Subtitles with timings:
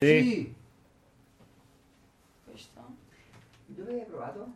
[0.00, 0.54] Sì.
[2.44, 2.96] Questo?
[3.66, 4.52] Dove hai provato?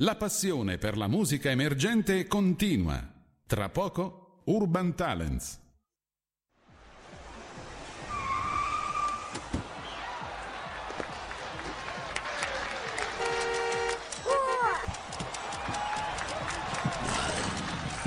[0.00, 3.08] La passione per la musica emergente continua.
[3.46, 5.67] Tra poco, Urban Talents.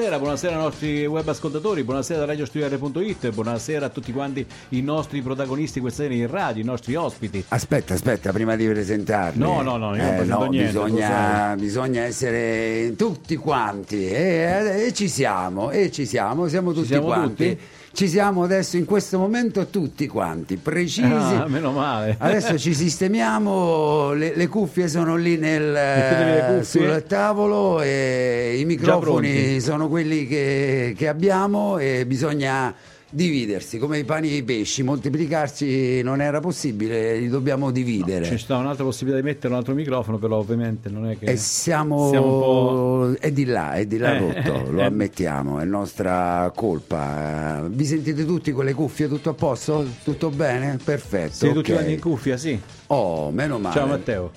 [0.00, 5.20] Buonasera, buonasera ai nostri web ascoltatori, buonasera da radiostudiare.it, buonasera a tutti quanti i nostri
[5.20, 7.44] protagonisti questa sera in radio, i nostri ospiti.
[7.48, 9.38] Aspetta, aspetta, prima di presentarli.
[9.38, 14.08] No, no, no, io non presento niente, Bisogna, bisogna essere tutti quanti.
[14.08, 17.48] E, e ci siamo, e ci siamo, siamo tutti siamo quanti.
[17.50, 17.58] tutti?
[17.92, 21.02] Ci siamo adesso in questo momento tutti quanti, precisi.
[21.02, 22.16] Ah, meno male.
[22.18, 29.88] Adesso ci sistemiamo, le, le cuffie sono lì nel, sul tavolo e i microfoni sono
[29.88, 32.74] quelli che, che abbiamo e bisogna
[33.10, 38.24] dividersi come i pani e i pesci, moltiplicarsi non era possibile, li dobbiamo dividere.
[38.24, 41.26] Ci sta un'altra possibilità di mettere un altro microfono, però ovviamente non è che...
[41.26, 43.20] E siamo, Siamo un po'...
[43.20, 44.84] è di là, è di là Eh, rotto, lo eh.
[44.84, 47.66] ammettiamo, è nostra colpa.
[47.68, 49.86] Vi sentite tutti con le cuffie, tutto a posto?
[50.04, 50.78] Tutto bene?
[50.82, 51.34] Perfetto.
[51.34, 51.76] Siete tutti ok.
[51.76, 52.58] quanti in cuffia, sì.
[52.88, 53.74] Oh, meno male.
[53.74, 54.30] Ciao Matteo.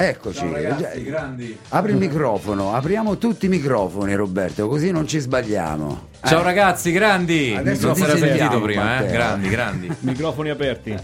[0.00, 0.38] Eccoci.
[0.38, 1.58] Ciao ragazzi, Già- grandi.
[1.70, 6.06] Apri il microfono, apriamo tutti i microfoni Roberto, così non ci sbagliamo.
[6.22, 7.52] Ciao Eh, ragazzi, grandi.
[7.56, 9.10] Adesso non sentiamo, sentito prima, eh?
[9.10, 9.90] Grandi, grandi.
[9.98, 10.96] Microfoni aperti.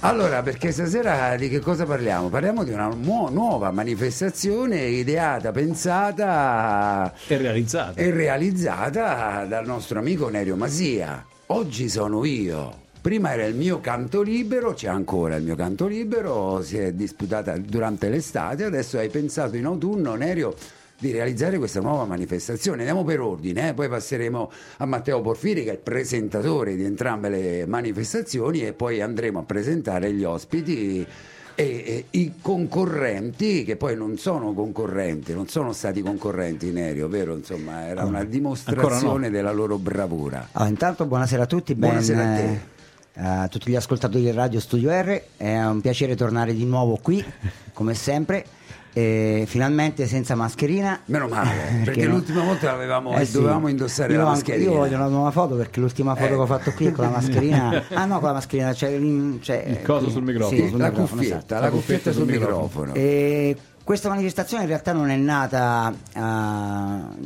[0.00, 2.28] Allora, perché stasera di che cosa parliamo?
[2.28, 8.00] Parliamo di una mu- nuova manifestazione ideata, pensata E realizzate.
[8.00, 11.24] e realizzata dal nostro amico Nerio Masia.
[11.46, 12.82] Oggi sono io.
[13.04, 17.54] Prima era il mio canto libero, c'è ancora il mio canto libero, si è disputata
[17.58, 20.54] durante l'estate, adesso hai pensato in autunno, Nerio,
[20.98, 22.78] di realizzare questa nuova manifestazione.
[22.78, 27.28] Andiamo per ordine, eh, poi passeremo a Matteo Porfiri che è il presentatore di entrambe
[27.28, 31.06] le manifestazioni e poi andremo a presentare gli ospiti
[31.54, 37.36] e, e i concorrenti che poi non sono concorrenti, non sono stati concorrenti Nerio, vero?
[37.36, 40.48] Insomma, era una dimostrazione della loro bravura.
[40.52, 42.72] Allora, intanto buonasera a tutti, ben, Buonasera a te.
[43.16, 47.24] A tutti gli ascoltatori del Radio Studio R, è un piacere tornare di nuovo qui,
[47.72, 48.44] come sempre,
[48.92, 51.00] e finalmente senza mascherina.
[51.06, 53.32] Meno male, perché no- l'ultima volta l'avevamo Eh sì.
[53.32, 54.70] dovevamo indossare io la mascherina.
[54.70, 56.28] Io voglio una nuova foto perché l'ultima foto Eh.
[56.30, 57.82] che ho fatto qui è con la mascherina.
[57.94, 60.56] ah no, con la mascherina, cioè, mm, cioè, Il coso qui- sul microfono.
[60.62, 61.60] sì, sul la microfono, cuffietta, esatto.
[61.60, 62.94] la cuffietta sul microfono.
[62.94, 65.92] E questa manifestazione in realtà non è nata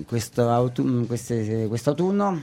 [0.07, 2.41] queste- quest'autunno,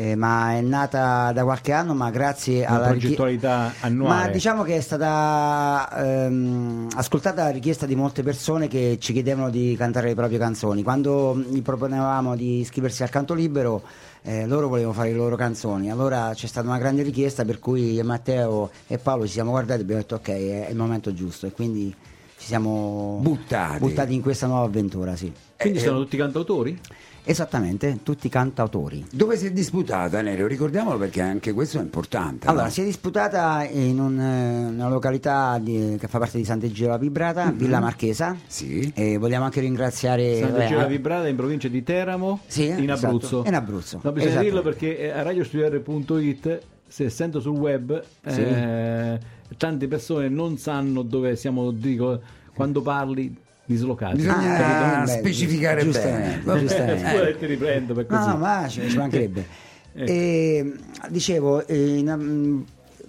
[0.00, 4.14] eh, ma è nata da qualche anno, ma grazie Una alla progettualità annuale.
[4.14, 9.50] Ma diciamo che è stata ehm, ascoltata la richiesta di molte persone che ci chiedevano
[9.50, 10.82] di cantare le proprie canzoni.
[10.82, 13.82] Quando gli proponevamo di iscriversi al canto libero,
[14.22, 15.90] eh, loro volevano fare le loro canzoni.
[15.90, 19.82] Allora c'è stata una grande richiesta per cui Matteo e Paolo ci siamo guardati e
[19.82, 21.94] abbiamo detto ok, è il momento giusto e quindi
[22.38, 23.78] ci siamo Buttati.
[23.80, 25.30] buttati in questa nuova avventura, sì.
[25.58, 26.80] Quindi Eh, sono eh, tutti cantautori?
[27.30, 29.06] Esattamente, tutti cantautori.
[29.12, 30.48] Dove si è disputata Nerio?
[30.48, 32.48] Ricordiamolo perché anche questo è importante.
[32.48, 32.70] Allora, no?
[32.70, 36.98] si è disputata in un, eh, una località di- che fa parte di Sant'Egidio la
[36.98, 38.36] Vibrata, Villa Marchesa.
[38.48, 38.90] Sì.
[38.96, 43.06] E vogliamo anche ringraziare Sant'Egidio vabbè, la Vibrata in provincia di Teramo, Sì, in esatto,
[43.14, 43.42] Abruzzo.
[43.46, 44.44] in Abruzzo, No, bisogna esatto.
[44.44, 48.40] dirlo perché eh, a radiostudiare.it, se essendo sul web, Sì.
[48.40, 49.18] eh,
[49.56, 52.20] tante persone non sanno dove siamo, dico,
[52.54, 53.32] quando parli
[53.70, 54.16] dislocati.
[54.16, 56.60] Bisogna Ah, specificare giustamente, bene.
[56.60, 57.08] giustamente.
[57.10, 58.28] Scusa che ti riprendo per così.
[58.28, 59.46] no, ma ci, ci mancherebbe.
[59.92, 60.08] Ecco.
[60.12, 60.72] E,
[61.08, 62.60] dicevo, eh, in- mm,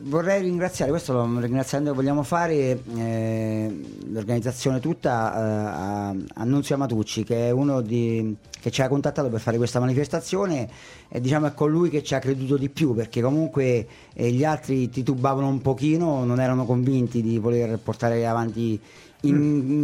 [0.09, 3.79] vorrei ringraziare, questo lo ringraziando che vogliamo fare, eh,
[4.09, 5.39] l'organizzazione tutta eh,
[6.09, 10.67] a Annunzio Amatucci, che è uno di- che ci ha contattato per fare questa manifestazione
[11.07, 14.89] e diciamo è colui che ci ha creduto di più perché comunque eh, gli altri
[14.89, 18.79] titubavano un pochino, non erano convinti di voler portare avanti
[19.21, 19.35] in,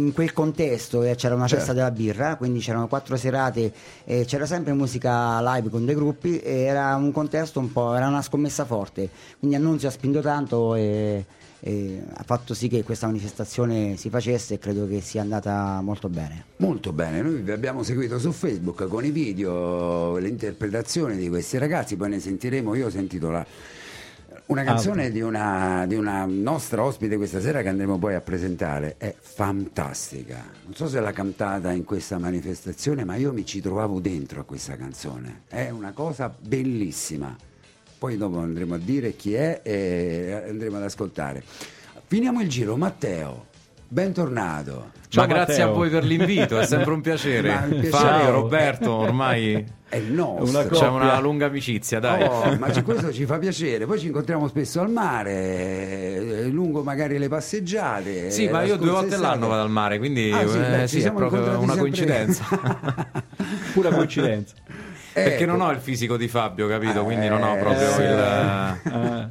[0.06, 1.64] in quel contesto eh, c'era una Certo.
[1.64, 3.72] festa della birra, quindi c'erano quattro serate
[4.04, 8.08] e c'era sempre musica live con dei gruppi e era un contesto un po', era
[8.08, 9.08] una scommessa forte.
[9.38, 11.24] Quindi Annunzio ha spinto tanto e,
[11.60, 16.08] e ha fatto sì che questa manifestazione si facesse e credo che sia andata molto
[16.08, 16.44] bene.
[16.56, 21.58] Molto bene, noi vi abbiamo seguito su Facebook con i video, le interpretazioni di questi
[21.58, 23.46] ragazzi, poi ne sentiremo, io ho sentito la-
[24.48, 28.94] una canzone di una, di una nostra ospite questa sera che andremo poi a presentare,
[28.96, 30.42] è fantastica.
[30.64, 34.44] Non so se l'ha cantata in questa manifestazione, ma io mi ci trovavo dentro a
[34.44, 37.36] questa canzone, è una cosa bellissima.
[37.98, 41.42] Poi dopo andremo a dire chi è e andremo ad ascoltare.
[42.06, 43.46] Finiamo il giro, Matteo,
[43.86, 44.92] bentornato.
[45.08, 45.70] Ciao, Ma grazie Matteo.
[45.70, 47.48] a voi per l'invito, è sempre un piacere.
[47.52, 47.88] Ma piacere.
[47.88, 48.30] Fabio, Ciao.
[48.30, 50.60] Roberto, ormai È il nostro.
[50.60, 52.22] Una c'è una lunga amicizia, dai.
[52.24, 53.86] Oh, ma ci- questo ci fa piacere.
[53.86, 58.30] Poi ci incontriamo spesso al mare, eh, lungo magari le passeggiate.
[58.30, 59.24] Sì, eh, ma io due volte estate.
[59.26, 61.76] all'anno vado al mare, quindi Ah, sì, eh, beh, sì, ci è proprio una sempre.
[61.78, 62.44] coincidenza.
[63.72, 64.54] Pura coincidenza.
[65.14, 65.50] Perché Ecco.
[65.56, 67.00] non ho il fisico di Fabio, capito?
[67.00, 68.00] Eh, Quindi non ho proprio sì.
[68.02, 68.78] il...
[68.84, 69.28] Eh,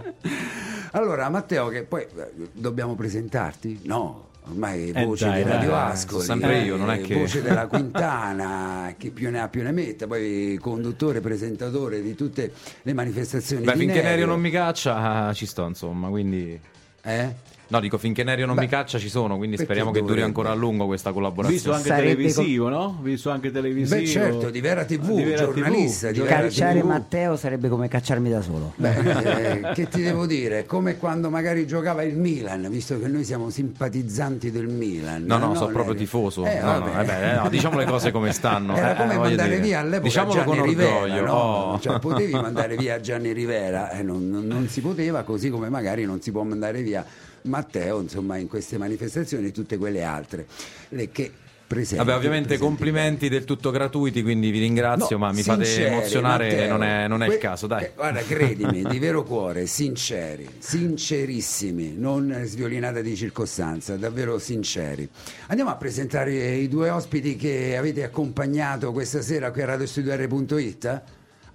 [0.91, 3.81] Allora, Matteo, che poi eh, dobbiamo presentarti?
[3.83, 4.25] No.
[4.49, 7.41] Ormai Eh, voce dai, di Radio eh, Ascoli, sempre io, non è eh, che- voce
[7.41, 12.51] della Quintana, chi più ne ha più ne metta, poi conduttore, presentatore di tutte
[12.81, 14.25] le manifestazioni Beh, finché Nerio Nerio.
[14.27, 16.59] non mi caccia, ci sto, insomma, quindi...
[17.03, 17.33] Eh?
[17.69, 20.51] No, dico, finché Nerio non Beh, mi caccia ci sono, quindi speriamo che duri ancora
[20.51, 21.53] a lungo questa collaborazione.
[21.53, 22.97] visto anche Sarebbe televisivo, no?
[23.01, 23.99] Visto anche televisivo.
[23.99, 26.85] Beh, certo, di Vera TV, Di Vera giornalista, di Vera Cacciare TV.
[26.85, 28.73] Matteo sarebbe come cacciarmi da solo.
[28.77, 30.65] Beh, eh, che ti devo dire?
[30.65, 35.23] Come quando magari giocava il Milan, visto che noi siamo simpatizzanti del Milan.
[35.23, 36.45] No, no, no, sono proprio tifoso.
[36.45, 37.23] Eh, no, no, vabbè.
[37.23, 38.75] eh eh, no, diciamo le cose come stanno.
[38.75, 39.61] Era eh, come voglio mandare dire.
[39.61, 41.25] via all'epoca Diciamolo Gianni con Rivera, orgoglio.
[41.25, 41.33] no?
[41.33, 41.79] oh.
[41.79, 46.05] Cioè, potevi mandare via Gianni Rivera, eh, non, non- non si poteva, così come magari
[46.05, 47.05] non si può mandare via
[47.47, 50.45] Matteo, insomma, in queste manifestazioni e tutte quelle altre.
[50.89, 51.31] Le che
[51.67, 55.65] presenti, Vabbè, ovviamente presenti complimenti del tutto gratuiti, quindi vi ringrazio, No, ma mi fate
[55.65, 56.69] sinceri, emozionare, Matteo.
[56.69, 57.83] non è, non è il Que- caso, dai.
[57.83, 65.09] eh, guarda, credimi, di vero cuore, sinceri, sincerissimi, non sviolinata di circostanza, davvero sinceri.
[65.47, 71.01] Andiamo a presentare i due ospiti che avete accompagnato questa sera qui a radiostudiare.it.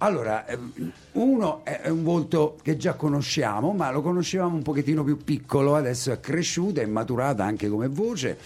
[0.03, 5.15] Allora, ehm, uno è un volto che già conosciamo, ma lo conoscevamo un pochettino più
[5.23, 8.37] piccolo, adesso è cresciuto, è maturata anche come voce.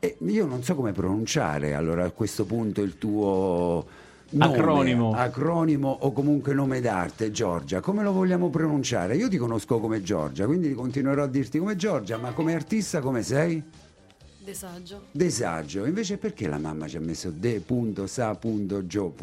[0.00, 3.86] E io non so come pronunciare allora a questo punto il tuo
[4.30, 5.12] nome, Acronimo.
[5.14, 7.80] acronimo o comunque nome d'arte, Giorgia.
[7.80, 9.16] Come lo vogliamo pronunciare?
[9.16, 13.22] Io ti conosco come Giorgia, quindi continuerò a dirti come Giorgia, ma come artista come
[13.22, 13.62] sei?
[14.52, 15.02] Desaggio.
[15.10, 15.84] Desagio.
[15.84, 19.14] Invece perché la mamma ci ha messo de.sa.gio.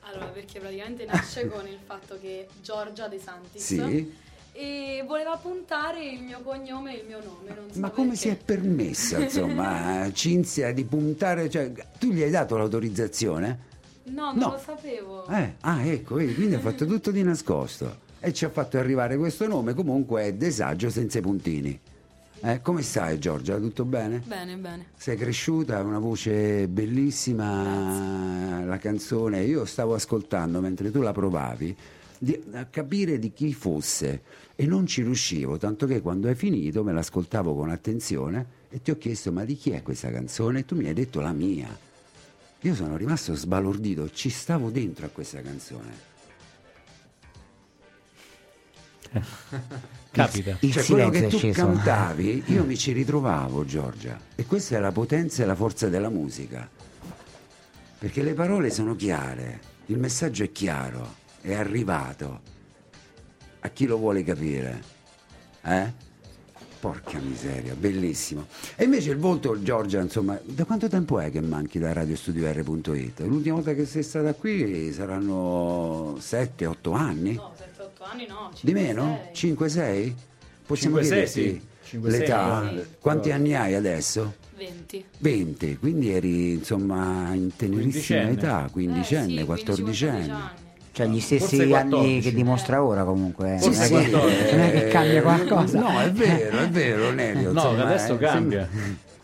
[0.00, 4.12] Allora, perché praticamente nasce con il fatto che Giorgia De Santis Sì.
[4.50, 7.54] e voleva puntare il mio cognome e il mio nome.
[7.54, 8.20] Non so Ma come perché.
[8.22, 11.48] si è permessa, insomma, Cinzia, di puntare?
[11.48, 13.58] Cioè, tu gli hai dato l'autorizzazione?
[14.06, 14.50] No, non No.
[14.50, 15.24] lo sapevo.
[15.28, 18.02] Eh, ah, ecco, quindi ha fatto tutto di nascosto.
[18.18, 21.78] E ci ha fatto arrivare questo nome, comunque è Desagio senza i puntini.
[22.46, 23.56] Eh, come stai Giorgia?
[23.56, 24.18] Tutto bene?
[24.18, 24.88] Bene, bene.
[24.98, 29.44] Sei cresciuta, una voce bellissima, la canzone.
[29.44, 31.74] Io stavo ascoltando mentre tu la provavi
[32.18, 34.24] di- a capire di chi fosse
[34.56, 38.90] e non ci riuscivo, tanto che quando hai finito me l'ascoltavo con attenzione e ti
[38.90, 40.58] ho chiesto ma di chi è questa canzone?
[40.58, 41.74] E tu mi hai detto la mia.
[42.60, 46.12] Io sono rimasto sbalordito, ci stavo dentro a questa canzone.
[50.14, 50.56] Capita.
[50.60, 51.66] Il cioè, quello silenzio che tu sceso.
[51.66, 54.16] cantavi, io mi ci ritrovavo, Giorgia.
[54.36, 56.68] E questa è la potenza e la forza della musica.
[57.98, 62.40] Perché le parole sono chiare, il messaggio è chiaro, è arrivato.
[63.60, 64.82] A chi lo vuole capire?
[65.64, 65.92] Eh?
[66.78, 68.46] Porca miseria, bellissimo.
[68.76, 73.20] E invece il volto, Giorgia, insomma, da quanto tempo è che manchi da radiostudio.it?
[73.20, 77.34] L'ultima volta che sei stata qui saranno 7-8 anni?
[77.34, 77.53] No, 7-8
[78.10, 78.50] anni no.
[78.60, 79.20] Di 5, meno?
[79.32, 79.54] 6.
[79.56, 80.12] 5-6?
[80.66, 81.60] Possiamo 5-6 dire sì.
[81.90, 82.70] 5-6 L'età?
[82.74, 82.84] sì.
[83.00, 84.34] Quanti anni hai adesso?
[84.56, 85.04] 20.
[85.18, 88.30] 20, quindi eri insomma in tenerissima Quindicenne.
[88.32, 89.84] età, Eh, quindicenne, sì, 14enne.
[89.84, 90.32] 15-14 anni.
[90.92, 91.74] Cioè gli stessi 14.
[91.74, 93.54] anni che dimostra ora comunque.
[93.56, 93.58] eh.
[93.58, 94.50] Forse non, è che, 14.
[94.56, 95.78] non è che cambia qualcosa.
[95.80, 97.50] No, è vero, è vero, Nelio.
[97.52, 98.68] No, insomma, adesso eh, cambia.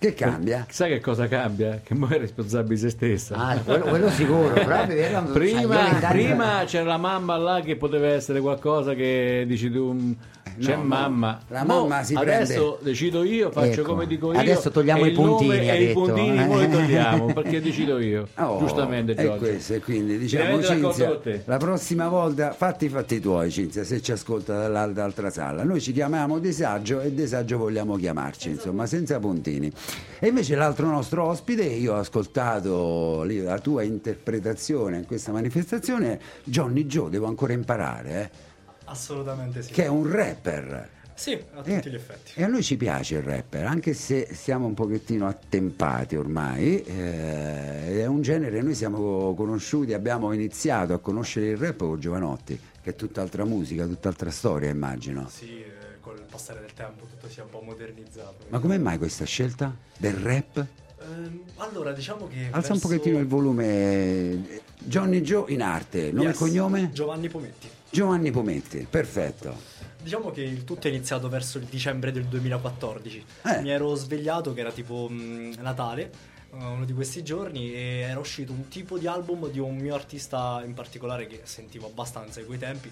[0.00, 0.64] Che cambia?
[0.70, 1.80] Sai che cosa cambia?
[1.84, 3.34] Che poi è responsabile di se stessa.
[3.36, 7.76] Ah, quello, quello sicuro, però vederla- cioè, io Prima, prima c'era la mamma là che
[7.76, 9.92] poteva essere qualcosa che dici tu.
[9.92, 10.12] mm,
[10.58, 11.40] c'è no, mamma.
[11.48, 14.38] la Mo mamma si adesso prende- decido io, faccio Ecco, come dico io.
[14.40, 16.00] adesso togliamo i puntini, E i detto.
[16.00, 18.26] puntini voi li togliamo perché decido io.
[18.36, 19.36] Oh, Giustamente, Giorgio.
[19.36, 24.12] questo, e quindi diciamo Cinzia, la prossima volta fatti i fatti tuoi Cinzia se ci
[24.12, 29.70] ascolta dall'altra sala noi ci chiamiamo Desagio e Desagio vogliamo chiamarci insomma senza puntini
[30.18, 36.84] e invece l'altro nostro ospite io ho ascoltato la tua interpretazione in questa manifestazione Johnny
[36.86, 38.48] Joe devo ancora imparare eh,
[38.84, 39.72] Assolutamente sì.
[39.72, 42.32] che è un rapper Sì, a Eh, tutti gli effetti.
[42.34, 46.82] E a noi ci piace il rapper, anche se siamo un pochettino attempati ormai.
[46.82, 52.58] eh, è un genere, noi siamo conosciuti, abbiamo iniziato a conoscere il rap con Giovanotti,
[52.82, 55.28] che è tutt'altra musica, tutt'altra storia, immagino.
[55.28, 55.62] Sì,
[56.40, 58.46] passare del tempo tutto si è un po' modernizzato.
[58.48, 60.66] Ma come mai questa scelta del rap?
[61.02, 62.48] Ehm, allora, diciamo che.
[62.50, 64.60] Alza un verso- pochettino il volume.
[64.78, 66.90] Johnny Joe in arte, nome Yes, e cognome?
[66.92, 67.68] Giovanni Pometti.
[67.90, 69.54] Giovanni Pometti, perfetto.
[70.02, 73.24] Diciamo che il tutto è iniziato verso il dicembre del 2014.
[73.44, 73.60] Eh.
[73.60, 76.10] Mi ero svegliato che era tipo mh, Natale,
[76.52, 79.94] eh, uno di questi giorni, e era uscito un tipo di album di un mio
[79.94, 82.90] artista in particolare che sentivo abbastanza in quei tempi.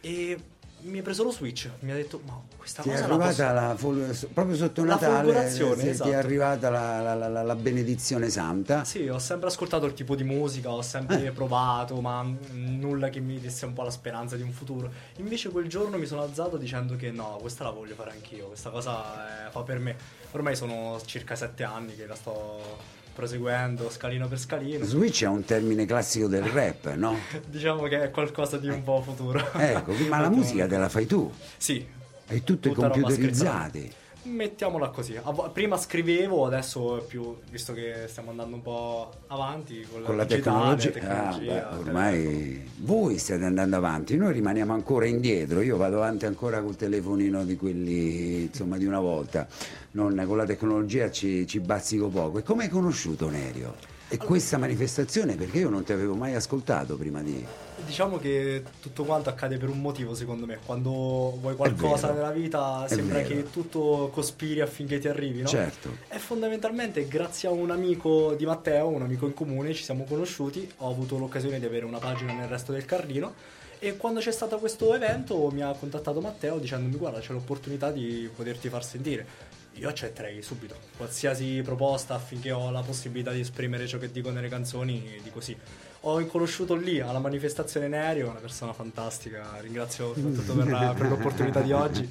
[0.00, 0.38] E
[0.86, 3.76] mi è preso lo switch, mi ha detto, ma questa Ti è cosa la arrivata
[3.76, 3.92] posso...
[3.92, 6.12] la fol- proprio sotto La Natale, se ti è esatto.
[6.12, 8.84] arrivata la, la- la- la benedizione santa.
[8.84, 11.30] Sì, ho sempre ascoltato il tipo di musica, ho sempre Eh.
[11.32, 14.90] provato, ma nulla che mi desse un po' la speranza di un futuro.
[15.16, 18.70] Invece quel giorno mi sono alzato dicendo che no, questa la voglio fare anch'io, questa
[18.70, 19.96] cosa eh, fa per me.
[20.32, 24.84] Ormai sono circa sette anni che la sto proseguendo scalino per scalino.
[24.84, 27.16] Switch è un termine classico del rap, no?
[27.48, 29.44] Diciamo che è qualcosa di un po' futuro.
[29.54, 31.84] Ecco, ma la musica te la fai tu, Sì.
[32.26, 33.92] è tutto computerizzati.
[34.26, 35.18] Mettiamola così.
[35.52, 40.16] Prima scrivevo, adesso è più, visto che stiamo andando un po' avanti con la, Con
[40.16, 45.62] la digitale, tecnologia, tecnologia, Ah, beh, ormai voi state andando avanti, noi rimaniamo ancora indietro.
[45.62, 49.46] Io vado avanti ancora col telefonino di quelli insomma di una volta.
[49.92, 52.38] Non, con la tecnologia ci, ci bazzico poco.
[52.38, 53.94] E come hai conosciuto Nerio?
[54.08, 57.44] E questa manifestazione perché io non ti avevo mai ascoltato prima di.
[57.84, 60.58] Diciamo che tutto quanto accade per un motivo, secondo me.
[60.64, 65.48] Quando vuoi qualcosa nella vita, sembra che tutto cospiri affinché ti arrivi, no?
[65.48, 65.90] Certo.
[66.08, 70.70] E fondamentalmente, grazie a un amico di Matteo, un amico in comune, ci siamo conosciuti.
[70.78, 73.34] Ho avuto l'occasione di avere una pagina nel resto del Carlino.
[73.78, 78.30] E quando c'è stato questo evento, mi ha contattato Matteo dicendomi: Guarda, c'è l'opportunità di
[78.34, 79.54] poterti far sentire.
[79.78, 84.48] Io accetterei subito qualsiasi proposta affinché ho la possibilità di esprimere ciò che dico nelle
[84.48, 85.54] canzoni, dico sì.
[86.00, 91.08] Ho conosciuto lì alla manifestazione in aereo una persona fantastica, ringrazio soprattutto per, la- per
[91.08, 92.08] l'opportunità di oggi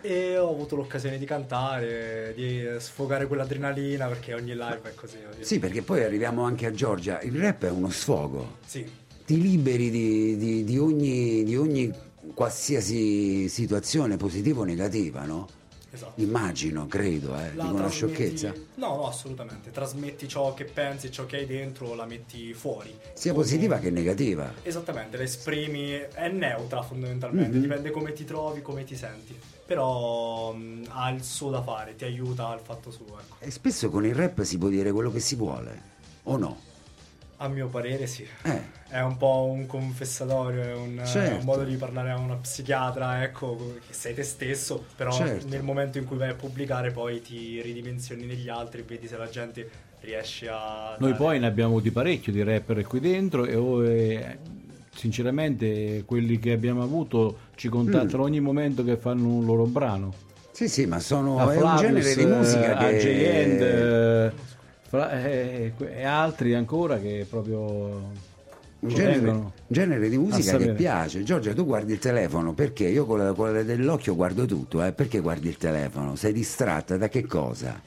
[0.00, 5.18] e ho avuto l'occasione di cantare, di sfogare quell'adrenalina perché ogni live è così.
[5.40, 7.20] Sì, perché poi arriviamo anche a Giorgia.
[7.20, 8.56] Il rap è uno sfogo.
[8.64, 8.84] Sì,
[9.26, 11.92] ti liberi di, di- di ogni, di ogni
[12.32, 15.46] qualsiasi situazione positiva o negativa, no?
[15.94, 16.20] Esatto.
[16.20, 18.52] Immagino, credo, eh, La dico una sciocchezza.
[18.74, 19.70] No, no, assolutamente.
[19.70, 22.94] Trasmetti ciò che pensi, ciò che hai dentro, la metti fuori.
[23.14, 24.52] Sia Come- positiva che negativa.
[24.62, 27.62] Esattamente, la esprimi, è neutra fondamentalmente, Mhm.
[27.62, 29.38] dipende come ti trovi, come ti senti.
[29.66, 33.36] Però mh, ha il suo da fare, ti aiuta al fatto suo, ecco.
[33.38, 35.80] E spesso con il rap si può dire quello che si vuole,
[36.24, 36.58] o no?
[37.38, 38.24] A mio parere sì.
[38.42, 41.38] Eh, È un po' un confessatorio, è un, Certo.
[41.38, 45.48] un modo di parlare a una psichiatra, ecco, che sei te stesso, però Certo.
[45.48, 49.28] nel momento in cui vai a pubblicare poi ti ridimensioni negli altri, vedi se la
[49.28, 49.68] gente
[50.00, 50.96] riesce a...
[51.00, 54.38] Noi dare- poi ne abbiamo avuti parecchio di rapper qui dentro e oh, eh,
[54.94, 58.26] sinceramente quelli che abbiamo avuto ci contattano Mm.
[58.26, 60.14] ogni momento che fanno un loro brano.
[60.52, 62.98] sì, sì, ma sono, A è un Flavius, genere di musica eh, a che...
[62.98, 64.32] J-End, eh,
[64.94, 68.12] Fra- eh, e altri ancora che proprio
[68.78, 71.24] Un genere, genere di musica che piace.
[71.24, 72.84] Giorgia, tu guardi il telefono perché?
[72.86, 74.92] Io con la, con la dell'occhio guardo tutto, eh.
[74.92, 76.14] Perché guardi il telefono?
[76.14, 77.80] Sei distratta da che cosa?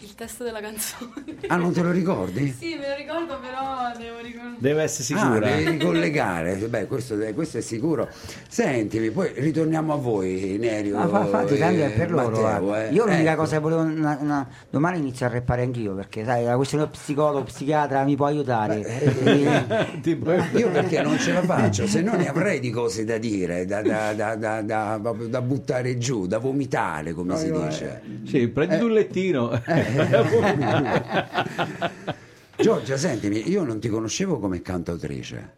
[0.00, 1.10] Il testo della canzone.
[1.48, 2.54] Ah, non te lo ricordi?
[2.56, 4.54] sì, me lo ricordo, però devo ricordare.
[4.58, 5.48] Deve essere Ah, sicura.
[5.56, 8.08] devi ricollegare, beh, questo, eh, questo è sicuro.
[8.48, 10.96] Sentimi, poi ritorniamo a voi, Nerio.
[10.98, 12.40] Ma fa, infatti, e tanto è per loro.
[12.40, 12.88] Matteo, eh.
[12.92, 13.40] Io l'unica Ecco.
[13.40, 13.80] cosa che volevo.
[13.82, 18.14] una- una- domani inizio a rappare anch'io perché, sai, la questione dello psicologo, psichiatra mi
[18.14, 18.84] può aiutare.
[18.86, 23.18] E- Tipo- Io perché non ce la faccio, se no ne avrei di cose da
[23.18, 28.00] dire, da, da- da- da- da- proprio da buttare giù, da vomitare, come si dice.
[28.26, 28.82] Sì, prendi Eh.
[28.82, 29.60] un lettino.
[32.56, 35.52] Giorgia, sentimi, io non ti conoscevo come cantautrice,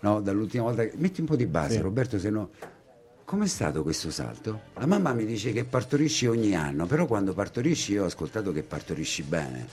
[0.00, 0.20] no?
[0.20, 0.92] Dall'ultima volta che...
[0.96, 1.80] Metti un po' di base, Sì.
[1.80, 2.50] Roberto, se no...
[3.24, 4.60] Com'è stato questo salto?
[4.78, 8.62] La mamma mi dice che partorisci ogni anno, però quando partorisci io ho ascoltato che
[8.62, 9.66] partorisci bene.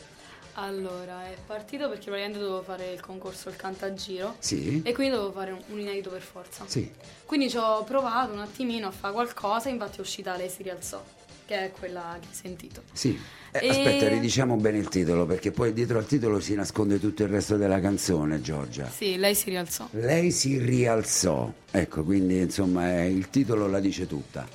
[0.55, 4.81] Allora, è partito perché praticamente dovevo fare il concorso il cantagiro Sì?
[4.83, 6.65] e quindi dovevo fare un, un inedito per forza.
[6.67, 6.91] Sì.
[7.25, 11.01] Quindi ci ho provato un attimino a fare qualcosa, infatti è uscita Lei si rialzò,
[11.45, 12.81] che è quella che hai sentito.
[12.91, 13.17] Sì.
[13.57, 17.23] Eh, E- Aspetta, ridiciamo bene il titolo, perché poi dietro al titolo si nasconde tutto
[17.23, 18.89] il resto della canzone, Giorgia.
[18.89, 19.87] Sì, Lei si rialzò.
[19.91, 21.49] Lei si rialzò.
[21.71, 24.45] Ecco, quindi insomma eh, il titolo la dice tutta.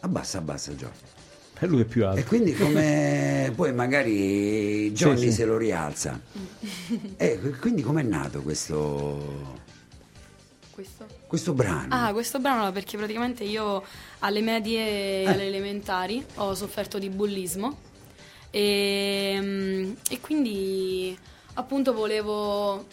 [0.00, 1.10] Abbassa, abbassa, Giorgia.
[1.58, 2.24] E lui è più E alto.
[2.26, 5.32] quindi come poi magari Johnny Sì, sì.
[5.32, 6.18] se lo rialza.
[7.18, 9.60] E quindi com'è nato questo,
[10.70, 11.06] Questo?
[11.26, 11.86] questo brano?
[11.94, 13.84] Ah, questo brano perché praticamente io
[14.20, 17.90] alle medie e alle elementari ho sofferto di bullismo
[18.54, 21.18] e, mm, e quindi
[21.54, 22.86] appunto volevo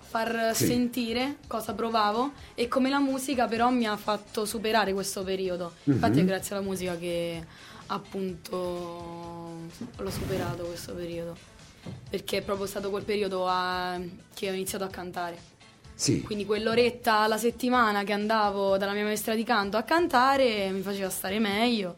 [0.00, 0.66] far Sì.
[0.66, 5.72] sentire cosa provavo e come la musica però mi ha fatto superare questo periodo.
[5.84, 6.24] Infatti Mhm.
[6.24, 7.42] è grazie alla musica che
[7.86, 9.56] appunto
[9.96, 11.34] l'ho superato questo periodo.
[12.10, 13.98] Perché è proprio stato quel periodo a-
[14.34, 15.50] che ho iniziato a cantare.
[15.94, 16.20] Sì.
[16.22, 21.08] Quindi quell'oretta alla settimana che andavo dalla mia maestra di canto a cantare mi faceva
[21.10, 21.94] stare meglio.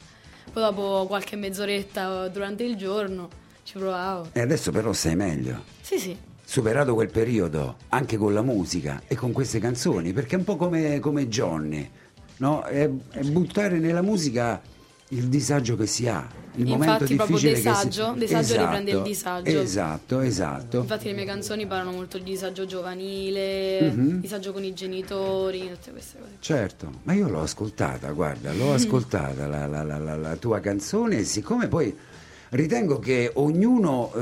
[0.54, 3.28] Poi dopo qualche mezz'oretta durante il giorno
[3.64, 4.28] ci provavo.
[4.32, 5.64] E adesso però stai meglio.
[5.80, 6.16] Sì, sì.
[6.44, 10.54] Superato quel periodo anche con la musica e con queste canzoni, perché è un po'
[10.54, 11.90] come, come Johnny,
[12.37, 12.62] no?
[12.62, 14.62] È, è buttare nella musica
[15.08, 16.25] il disagio che si ha,
[16.56, 18.18] il Infatti, momento proprio difficile disagio, si...
[18.18, 19.61] disagio riprende il disagio.
[19.61, 20.78] Esatto, esatto.
[20.78, 24.20] Infatti le mie canzoni parlano molto di disagio giovanile, Mhm.
[24.20, 26.30] disagio con i genitori, tutte queste cose.
[26.40, 31.25] Certo, ma io l'ho ascoltata, guarda, l'ho ascoltata la, la- la- la- tua canzone e
[31.25, 31.94] siccome poi
[32.50, 34.12] ritengo che ognuno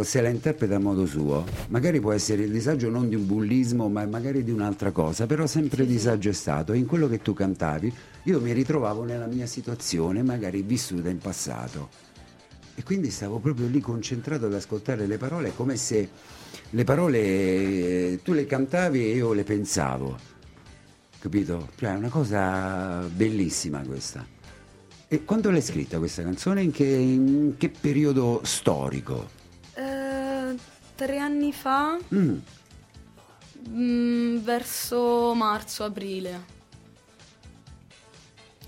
[0.00, 3.26] eh, se la interpreta a modo suo, magari può essere il disagio non di un
[3.26, 7.34] bullismo ma magari di un'altra cosa, però sempre disagio è stato in quello che tu
[7.34, 7.92] cantavi
[8.24, 11.88] io mi ritrovavo nella mia situazione magari vissuta in passato
[12.74, 16.08] e quindi stavo proprio lì concentrato ad ascoltare le parole come se
[16.70, 20.32] le parole eh, tu le cantavi e io le pensavo
[21.22, 21.68] capito?
[21.76, 24.26] Cioè è una cosa bellissima questa.
[25.06, 26.62] E quando l'hai scritta questa canzone?
[26.62, 29.28] In che, in che periodo storico?
[29.74, 30.56] Eh,
[30.96, 32.38] tre anni fa, Mm,
[33.68, 36.60] mm, verso marzo-aprile.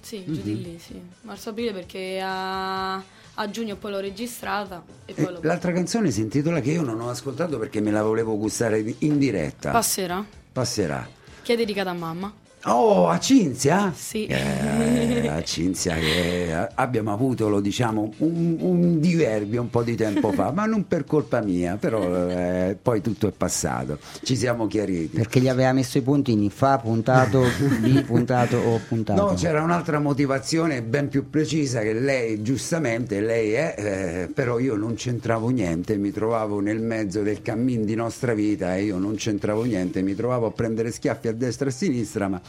[0.05, 0.43] Sì, giù Mhm.
[0.43, 1.01] di lì, sì.
[1.23, 5.39] Marzo-aprile perché a, a giugno poi l'ho registrata e poi e l'ho...
[5.43, 9.17] l'altra canzone si intitola che io non ho ascoltato perché me la volevo gustare in
[9.19, 9.71] diretta.
[9.71, 11.09] Passerà, Passerà.
[11.43, 12.33] che è dedicata a mamma.
[12.67, 13.93] Oh, a Cinzia?
[13.95, 14.25] Sì.
[14.25, 20.33] Eh, a Cinzia che abbiamo avuto, lo diciamo, un, un diverbio un po' di tempo
[20.33, 25.17] fa, ma non per colpa mia, però eh, poi tutto è passato, ci siamo chiariti.
[25.17, 27.43] Perché gli aveva messo i puntini fa, puntato,
[27.81, 29.21] B, puntato o puntato.
[29.21, 34.75] No, c'era un'altra motivazione ben più precisa che lei, giustamente, lei è, eh, però io
[34.75, 39.17] non c'entravo niente, mi trovavo nel mezzo del cammin di nostra vita e io non
[39.17, 42.41] c'entravo niente, mi trovavo a prendere schiaffi a destra e a sinistra, ma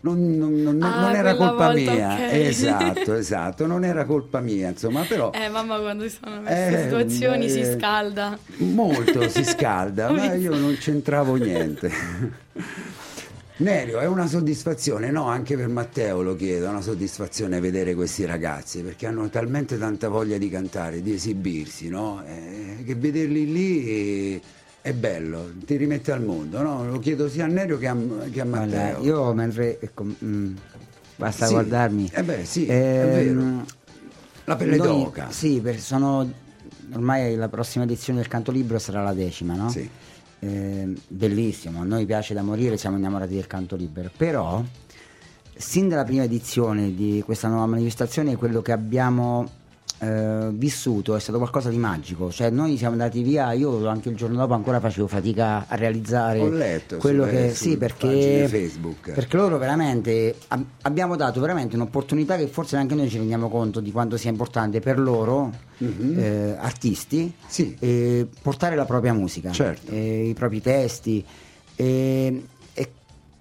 [0.00, 2.14] non, non- non- Ah, non era colpa volta, mia.
[2.14, 2.20] ok.
[2.32, 5.32] Esatto, esatto, non era colpa mia, insomma, però...
[5.32, 8.38] Eh, mamma quando si sono queste Eh, situazioni si eh, scalda.
[8.58, 11.90] Molto si scalda, ma io non c'entravo niente.
[13.60, 15.24] Nerio, è una soddisfazione, no?
[15.26, 20.08] Anche per Matteo lo chiedo, è una soddisfazione vedere questi ragazzi perché hanno talmente tanta
[20.08, 22.22] voglia di cantare, di esibirsi, no?
[22.24, 24.40] Eh, che vederli lì eh,
[24.80, 26.86] è bello, ti rimette al mondo, no?
[26.88, 27.96] Lo chiedo sia a Nerio che a,
[28.30, 29.02] che a Matteo.
[29.02, 30.56] io mentre ecco, mm,
[31.16, 31.52] basta Sì.
[31.52, 32.10] guardarmi.
[32.12, 33.64] Eh beh, sì, Ehm.
[34.44, 35.30] La pelle noi- d'oca.
[35.30, 36.30] Sì, perché sono
[36.94, 39.68] ormai la prossima edizione del canto libro sarà la decima, no?
[39.68, 39.86] Sì.
[40.40, 44.62] Ehm, bellissimo, a noi piace da morire, siamo innamorati del canto libero, però
[45.54, 49.50] sin dalla prima edizione di questa nuova manifestazione quello che abbiamo
[50.00, 54.16] eh, vissuto è stato qualcosa di magico, cioè noi siamo andati via, io anche il
[54.16, 59.12] giorno dopo ancora facevo fatica a realizzare letto quello su- che sì perché, Facebook.
[59.12, 63.80] perché loro veramente ab- abbiamo dato veramente un'opportunità che forse neanche noi ci rendiamo conto
[63.80, 67.32] di quanto sia importante per loro eh, artisti.
[67.46, 67.76] Sì.
[67.80, 69.90] eh, portare la propria musica, Certo.
[69.92, 71.24] eh, i propri testi
[71.74, 72.42] e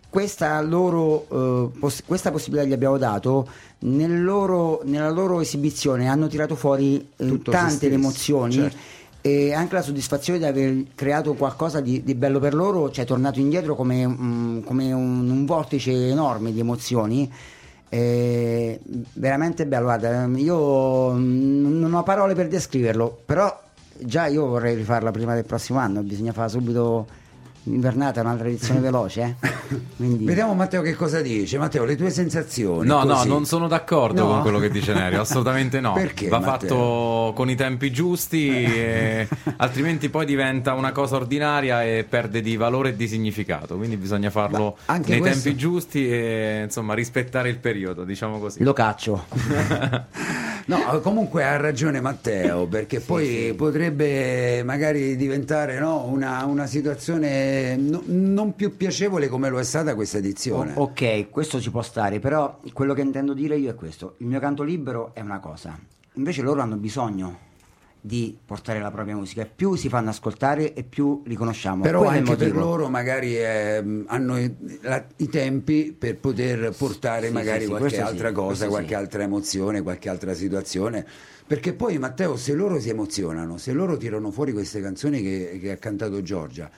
[0.09, 3.47] questa, loro, eh, poss- questa possibilità gli abbiamo dato
[3.79, 8.77] nel loro- nella loro esibizione hanno tirato fuori eh, tante emozioni certo.
[9.21, 13.39] e anche la soddisfazione di aver creato qualcosa di, di bello per loro, cioè tornato
[13.39, 17.31] indietro come, mm, come un, un vortice enorme di emozioni.
[17.89, 18.79] eh,
[19.13, 23.63] veramente bello, guarda, io mm, non ho parole per descriverlo, però
[23.99, 27.07] già io vorrei rifarla prima del prossimo anno, bisogna fare subito
[27.73, 29.49] invernata è una tradizione veloce, eh?
[29.97, 30.25] Quindi...
[30.25, 31.57] Vediamo Matteo che cosa dice.
[31.57, 32.87] Matteo, le tue sensazioni.
[32.87, 33.27] No, no, così.
[33.27, 34.29] non sono d'accordo No?
[34.29, 35.93] con quello che dice Nerio, assolutamente no.
[35.93, 36.51] Perché, Va Matteo?
[36.69, 39.27] fatto con i tempi giusti, e
[39.57, 43.75] altrimenti poi diventa una cosa ordinaria e perde di valore e di significato.
[43.77, 48.63] Quindi bisogna farlo nei questo- tempi giusti e insomma rispettare il periodo, diciamo così.
[48.63, 49.25] Lo caccio.
[50.67, 58.03] No, comunque ha ragione Matteo, perché poi potrebbe magari diventare no, una, una situazione no-
[58.05, 60.73] non più piacevole come lo è stata questa edizione.
[60.75, 64.15] O- ok, questo ci può stare, però quello che intendo dire io è questo.
[64.17, 65.79] Il mio canto libero è una cosa,
[66.15, 67.45] invece loro hanno bisogno
[68.07, 69.45] di portare la propria musica.
[69.45, 71.83] Più si fanno ascoltare e più li conosciamo.
[71.83, 76.73] Però Quello è anche per loro magari ehm, hanno i, la- i tempi per poter
[76.75, 81.05] portare Sì, magari sì, qualche questo sì, altra cosa, qualche altra emozione, qualche altra situazione.
[81.45, 85.71] Perché poi Matteo, se loro si emozionano, se loro tirano fuori queste canzoni che, che
[85.71, 86.69] ha cantato Giorgia,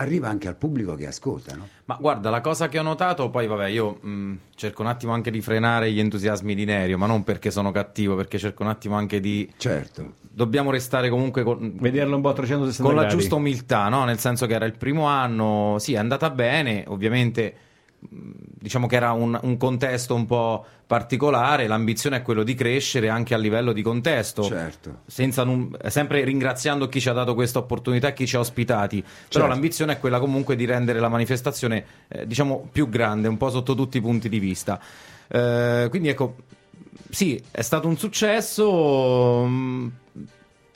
[0.00, 1.68] arriva anche al pubblico che ascolta, no?
[1.84, 5.30] Ma guarda, la cosa che ho notato, poi vabbè, io mh, cerco un attimo anche
[5.30, 8.96] di frenare gli entusiasmi di Nerio, ma non perché sono cattivo, perché cerco un attimo
[8.96, 9.50] anche di...
[9.56, 10.14] Certo.
[10.32, 13.18] Dobbiamo restare comunque con, Vederlo un po' a 360 con la gradi.
[13.18, 14.04] giusta umiltà, no?
[14.04, 17.54] Nel senso che era il primo anno, sì, è andata bene, ovviamente
[18.00, 23.34] diciamo che era un, un contesto un po' particolare, l'ambizione è quello di crescere anche
[23.34, 24.42] a livello di contesto.
[24.42, 25.00] Certo.
[25.06, 29.00] Senza num- sempre ringraziando chi ci ha dato questa opportunità e chi ci ha ospitati.
[29.00, 29.46] Però Certo.
[29.46, 33.74] l'ambizione è quella comunque di rendere la manifestazione, eh, diciamo, più grande, un po' sotto
[33.74, 34.80] tutti i punti di vista.
[35.28, 36.36] Eh, quindi ecco,
[37.08, 39.48] sì, è stato un successo.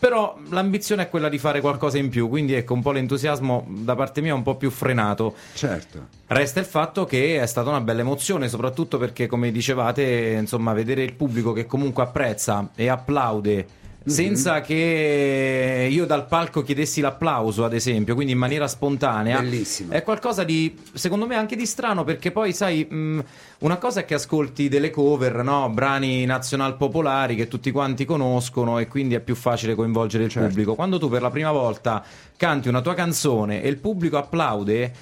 [0.05, 3.95] Però l'ambizione è quella di fare qualcosa in più, quindi ecco un po' l'entusiasmo da
[3.95, 5.35] parte mia è un po' più frenato.
[5.55, 6.09] Certo.
[6.27, 11.03] Resta il fatto che è stata una bella emozione, soprattutto perché, come dicevate, insomma, vedere
[11.03, 13.67] il pubblico che comunque apprezza e applaude
[14.05, 19.41] senza che io dal palco chiedessi l'applauso, ad esempio, quindi in maniera spontanea.
[19.41, 19.93] Bellissimo.
[19.93, 23.25] È qualcosa di, secondo me, anche di strano, perché poi, sai, mh,
[23.61, 25.71] una cosa è che ascolti delle cover, no?
[25.71, 30.75] brani nazional popolari che tutti quanti conoscono e quindi è più facile coinvolgere il pubblico.
[30.75, 32.05] Quando tu per la prima volta
[32.37, 34.93] canti una tua canzone e il pubblico applaude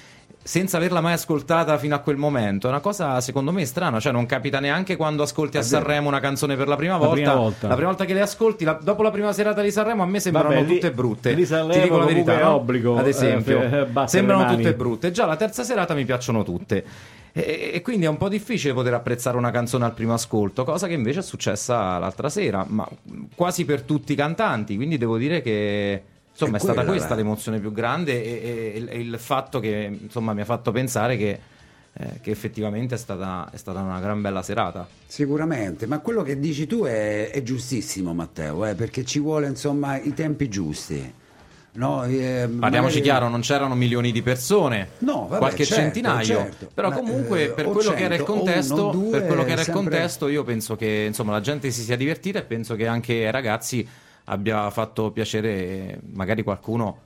[0.45, 4.11] senza averla mai ascoltata fino a quel momento, è una cosa secondo me strana, cioè
[4.11, 7.13] non capita neanche quando ascolti a Sanremo una canzone per la prima La volta.
[7.15, 7.67] prima volta.
[7.69, 10.19] La prima volta che le ascolti, la- dopo la prima serata di Sanremo a me
[10.19, 11.31] sembrano Vabbè, lì- tutte brutte.
[11.31, 12.53] lì Sanremo Ti dico la verità, no?
[12.55, 15.11] obbligo, ad esempio, eh, per battere sembrano tutte brutte.
[15.11, 16.83] Già la terza serata mi piacciono tutte.
[17.35, 20.85] E, e quindi è un po' difficile poter apprezzare una canzone al primo ascolto, cosa
[20.87, 22.87] che invece è successa l'altra sera, ma
[23.33, 24.75] quasi per tutti i cantanti.
[24.75, 26.03] Quindi devo dire che
[26.33, 30.33] insomma È è, stata questa l'emozione più grande e, e- e il fatto che insomma
[30.33, 31.39] mi ha fatto pensare che,
[31.93, 34.87] eh, che effettivamente è stata, è stata una gran bella serata.
[35.05, 39.97] Sicuramente, ma quello che dici tu è, è giustissimo Matteo, eh, perché ci vuole insomma
[39.99, 41.21] i tempi giusti.
[41.75, 46.23] No, eh, Parliamoci magari- chiaro, non c'erano milioni di persone, No, vabbè, qualche certo, centinaio,
[46.25, 46.69] certo.
[46.71, 49.43] però Ma, comunque eh, per quello che era il 100, o contesto, due, per quello
[49.43, 52.43] che era il sempre- contesto, io penso che insomma la gente si sia divertita e
[52.43, 53.87] penso che anche ai ragazzi
[54.25, 57.01] abbia fatto piacere eh, magari qualcuno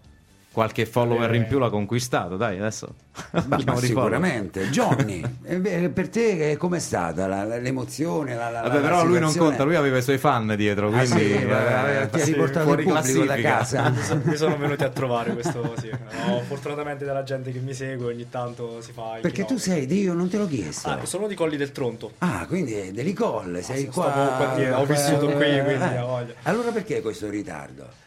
[0.57, 2.95] qualche follower in più l'ha conquistato, dai, adesso
[3.45, 4.69] Ma, ma sicuramente.
[4.71, 8.33] Johnny, eh, per te eh, com'è stata la- la- l'emozione?
[8.33, 11.31] La, Vabbè, però lui non conta, lui aveva i suoi fan dietro, Ah, quindi sì,
[11.33, 13.93] eh, ti ha riportato fuori il pubblico da casa.
[14.23, 15.91] Mi sono venuti a trovare questo sì.
[16.27, 20.01] Ho fortunatamente della gente che mi segue, ogni tanto si fa Perché tu sei di
[20.01, 20.89] io, non te l'ho chiesto.
[20.89, 22.13] Ah, sono di Colli del Tronto.
[22.17, 24.09] Ah, quindi è dell'Icolle, sei sì, qua.
[24.09, 26.33] qua ho vissuto qui, quindi Eh, ho voglia.
[26.43, 28.05] Allora perché questo ritardo?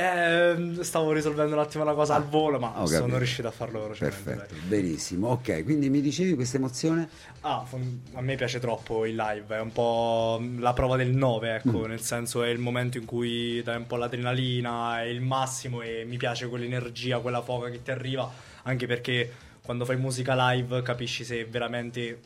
[0.00, 3.18] Eh, stavo risolvendo un attimo una cosa al volo, ma Ho sono capito.
[3.18, 4.22] riuscito a farlo velocemente.
[4.22, 4.62] Perfetto, dai.
[4.80, 5.26] benissimo.
[5.30, 7.08] Ok, quindi mi dicevi questa emozione?
[7.40, 7.66] Ah,
[8.12, 11.84] a me piace troppo il live, è un po' la prova del 9, ecco, Mm.
[11.86, 16.04] nel senso è il momento in cui dai un po' l'adrenalina, è il massimo e
[16.06, 18.30] mi piace quell'energia, quella foga che ti arriva,
[18.62, 19.32] anche perché
[19.64, 22.20] quando fai musica live capisci se veramente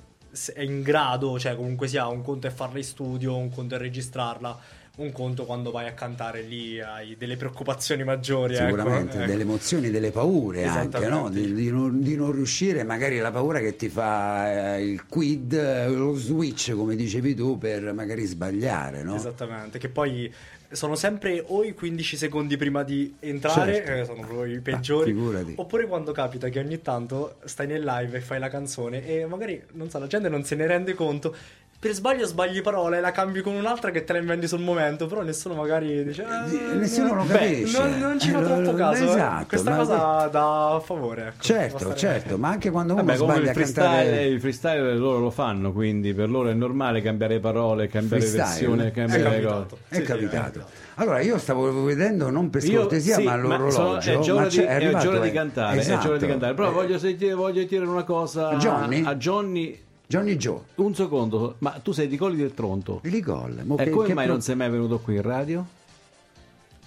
[0.55, 3.79] è in grado, cioè comunque sia, un conto è farla in studio, un conto è
[3.79, 4.59] registrarla,
[4.95, 8.55] un conto quando vai a cantare lì hai delle preoccupazioni maggiori.
[8.55, 9.27] ecco, Sicuramente, ecco.
[9.27, 11.31] delle emozioni, delle paure anche, no?
[11.31, 15.55] Di, di non, di non riuscire, magari la paura che ti fa eh, il quid,
[15.55, 19.15] eh, lo switch, come dicevi tu, per magari sbagliare, no?
[19.15, 20.31] Esattamente, che poi
[20.71, 23.93] sono sempre o i 15 secondi prima di entrare, Certo.
[23.93, 25.53] che sono proprio i peggiori, figurati.
[25.57, 29.63] oppure quando capita che ogni tanto stai nel live e fai la canzone e magari,
[29.73, 31.35] non so, la gente non se ne rende conto
[31.83, 35.23] per sbaglio sbagli parole, la cambi con un'altra che te la inventi sul momento, però
[35.23, 36.23] nessuno magari dice...
[36.23, 37.79] "Eh, Nessuno lo beh, capisce.
[37.81, 39.03] Non, non ci fa Eh, troppo caso.
[39.03, 39.09] eh.
[39.09, 41.23] esatto, Questa cosa dà favore.
[41.27, 44.41] Ecco, Certo, certo, ma anche quando uno Vabbè, come sbaglia il a freestyle, cantare il
[44.41, 48.91] freestyle loro lo fanno, quindi per loro è normale cambiare parole, cambiare freestyle, versione, è
[48.93, 49.67] cambiare capitato.
[49.71, 49.83] cose.
[49.89, 50.65] È Sì, sì, capitato.
[50.95, 54.11] Allora, io stavo vedendo non per scortesia, sì, ma sono- l'orologio.
[54.31, 55.33] è ma di, c'è- è ora di eh.
[55.33, 56.27] cantare, è già ora di Esatto.
[56.27, 56.55] cantare.
[56.55, 59.03] Però Eh, voglio sentire, voglio dire una cosa A Johnny?
[59.05, 59.81] a Johnny.
[60.13, 62.99] Johnny Joe, Un secondo, ma tu sei di Colli del Tronto.
[63.01, 63.63] Billy Gol.
[63.65, 65.65] mo E che- come che mai pro- non sei mai venuto qui in radio?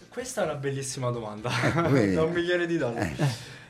[0.10, 1.50] Questa è una bellissima domanda.
[1.90, 2.14] vedi.
[2.14, 3.16] da un milione di dollari.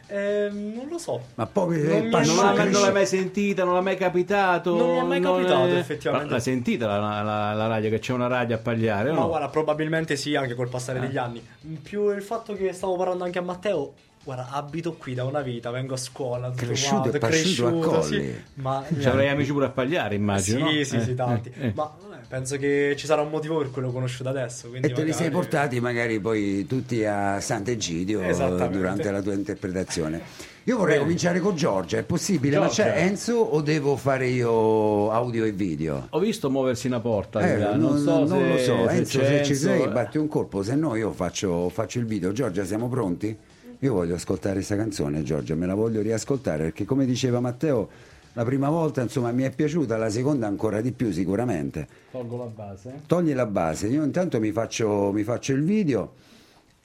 [0.08, 1.20] Ehm, non lo so.
[1.36, 4.76] Ma poi Non eh, Non, non cresci- l'hai mai sentita, non l'hai mai capitato?
[4.76, 6.30] Non mi è mai non capitato, è- effettivamente.
[6.32, 9.10] L'hai sentita la, la- la radio, che c'è una radio a Pagliare?
[9.10, 9.28] o Ma no?
[9.30, 10.70] guarda, probabilmente sì, anche col Eh.
[10.70, 11.42] passare degli anni.
[11.82, 13.94] Più il fatto che stavo parlando anche a Matteo.
[14.26, 18.04] Guarda, abito qui da una vita, vengo a scuola, tutto Cresciuto quanto, e cresciuto, Colli.
[18.04, 20.68] sì, ma Ci avrai amici pure a Pagliare, immagino.
[20.68, 20.84] Sì, no?
[20.84, 21.52] sì, Eh, sì, tanti.
[21.56, 21.72] eh, eh.
[21.76, 24.68] Ma vabbè, penso che ci sarà un motivo per cui l'ho conosciuto adesso.
[24.74, 28.78] E te li sei magari- portati magari poi tutti a Sant'Egidio Esattamente.
[28.78, 30.22] durante la tua interpretazione.
[30.64, 31.04] Io vorrei Bene.
[31.06, 32.58] cominciare con Giorgia, è possibile?
[32.58, 32.84] Ma Giorgia.
[32.86, 36.08] c'è Enzo o devo fare io audio e video?
[36.10, 39.24] Ho visto muoversi una porta, Eh, non, non, so non se, lo so, se Enzo
[39.24, 39.88] se ci sei eh.
[39.90, 42.32] batti un colpo, se no io faccio, faccio il video.
[42.32, 43.38] Giorgia siamo pronti?
[43.80, 47.90] Io voglio ascoltare questa canzone Giorgia, me la voglio riascoltare perché come diceva Matteo
[48.34, 51.88] la prima volta insomma mi è piaciuta, la seconda ancora di più sicuramente.
[52.12, 53.02] Tolgo la base.
[53.06, 56.14] Togli la base, io intanto mi faccio, mi faccio il video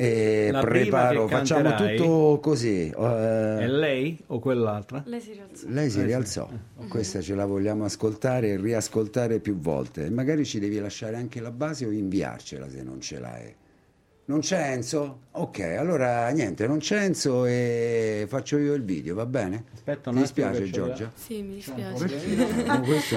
[0.01, 2.89] e La preparo, facciamo tutto così.
[2.89, 5.03] È eh, lei o quell'altra?
[5.05, 5.69] Lei si rialzò.
[5.69, 6.49] lei si rialzò,
[6.89, 10.09] questa ce la vogliamo ascoltare e riascoltare più volte.
[10.09, 13.55] Magari ci devi lasciare anche la base o inviarcela se non ce l'hai.
[14.31, 15.23] Non c'è Enzo?
[15.33, 19.65] Ok, allora niente, non c'è Enzo e faccio io il video, va bene?
[19.75, 21.11] Aspetta un Ti attimo dispiace Giorgia?
[21.17, 22.29] Sì, mi dispiace.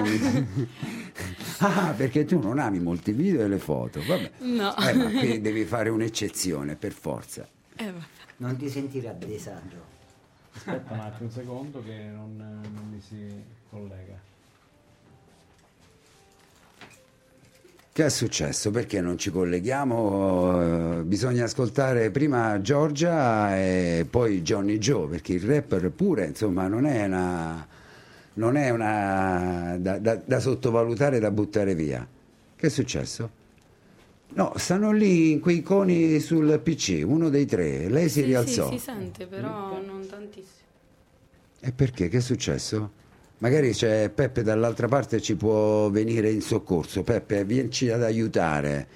[0.01, 0.67] Mi-
[1.59, 4.31] ah, perché tu non ami molti video e le foto, vabbè.
[4.39, 4.75] No.
[4.75, 7.47] Eh, ma qui devi fare un'eccezione, per forza.
[7.75, 8.05] Eh, vabbè.
[8.37, 9.91] Non ti sentire a disagio.
[10.51, 13.23] Aspetta un attimo, un secondo che non, non mi si
[13.69, 14.19] collega.
[17.93, 18.71] Che è successo?
[18.71, 20.99] Perché non ci colleghiamo?
[20.99, 26.87] Eh, bisogna ascoltare prima Giorgia e poi Johnny Joe, perché il rapper pure, insomma, non
[26.87, 27.67] è una,
[28.33, 32.05] non è una da, da- da sottovalutare, da buttare via.
[32.55, 33.29] Che è successo?
[34.29, 37.89] No, stanno lì in quei coni sul PC, uno dei tre.
[37.89, 38.71] Lei si Sì, rialzò.
[38.71, 40.61] Sì, si sente, però non tantissimo.
[41.59, 42.09] E perché?
[42.09, 43.01] Che è successo?
[43.39, 47.03] Magari c'è Peppe dall'altra parte ci può venire in soccorso.
[47.03, 48.87] Peppe, vienici ad aiutare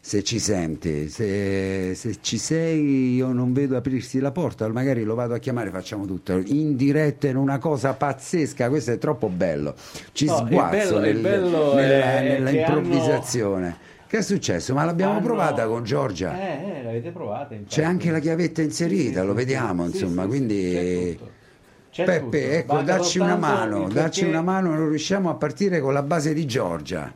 [0.00, 1.08] se ci senti.
[1.08, 4.66] Se, se ci sei, io non vedo aprirsi la porta.
[4.68, 8.68] Magari lo vado a chiamare, facciamo tutto in diretta in una cosa pazzesca.
[8.68, 9.74] Questo è troppo bello.
[10.10, 13.76] Ci No, sguazzo bello- nel- bello nella, è nella che improvvisazione.
[14.08, 14.74] Che è successo?
[14.74, 16.36] Ma l'abbiamo Hanno- provata con Giorgia.
[16.36, 17.54] Eh, eh, l'avete provata.
[17.54, 17.76] infatti.
[17.76, 21.18] C'è anche la chiavetta inserita, lo vediamo, Sì, insomma, sì, sì, quindi...
[21.94, 22.36] Peppe, tutto.
[22.36, 25.92] ecco, Basta dacci una mano, il dacci perché- una mano, non riusciamo a partire con
[25.92, 27.12] la base di Giorgia.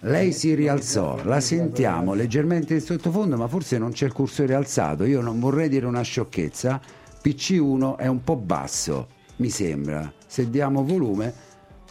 [0.00, 5.04] Lei si rialzò, la sentiamo leggermente in sottofondo, ma forse non c'è il cursore alzato.
[5.04, 6.80] Io non vorrei dire una sciocchezza.
[7.22, 10.10] PC1 è un po' basso, mi sembra.
[10.26, 11.32] Se diamo volume,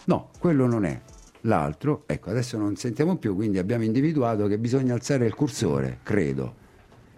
[0.05, 0.99] no, quello non è.
[1.41, 6.55] L'altro, ecco, adesso non sentiamo più, quindi abbiamo individuato che bisogna alzare il cursore, credo.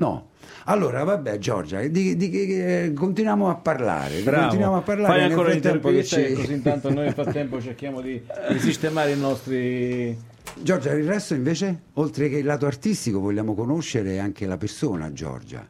[0.06, 0.30] No.
[0.66, 4.22] Allora, vabbè, Giorgia, di, di- eh, continuiamo a parlare.
[4.22, 4.42] Bravo.
[4.42, 5.12] Continuiamo a parlare.
[5.14, 8.60] Fai nel ancora frattempo che l'intervista ci- così intanto noi nel frattempo cerchiamo di, di
[8.60, 10.18] sistemare i nostri...
[10.60, 15.66] Giorgia, il resto invece, oltre che il lato artistico, vogliamo conoscere anche la persona, Giorgia.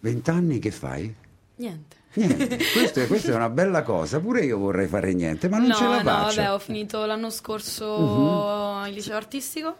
[0.00, 1.14] Vent'anni che fai?
[1.56, 1.96] Niente.
[2.14, 4.18] Niente, Questo è- questa è una bella cosa.
[4.20, 6.36] Pure io vorrei fare niente, ma non no, ce la no, faccio.
[6.40, 8.82] vabbè, ho finito l'anno scorso Mhm.
[8.84, 9.76] al liceo artistico.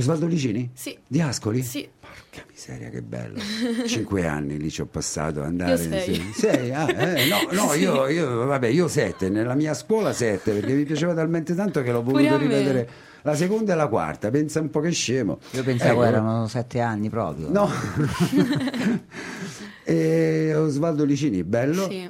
[0.00, 0.70] Osvaldo Licini?
[0.74, 0.96] Sì.
[1.06, 1.62] Di Ascoli?
[1.62, 1.88] Sì.
[2.00, 3.38] Porca miseria, che bello.
[3.86, 5.72] Cinque anni lì ci ho passato andare.
[5.72, 6.14] Io sei.
[6.14, 6.32] sì.
[6.34, 6.72] Sei?
[6.72, 10.84] Ah, eh, no, no, io, io, vabbè, io sette, nella mia scuola sette, perché mi
[10.84, 12.88] piaceva talmente tanto che l'ho voluto rivedere
[13.22, 14.30] la seconda e la quarta.
[14.30, 15.38] Pensa un po' che scemo.
[15.52, 17.50] Io pensavo Ecco, erano sette anni proprio.
[17.50, 17.70] No.
[19.84, 21.88] e Osvaldo Licini, bello.
[21.88, 22.08] Sì.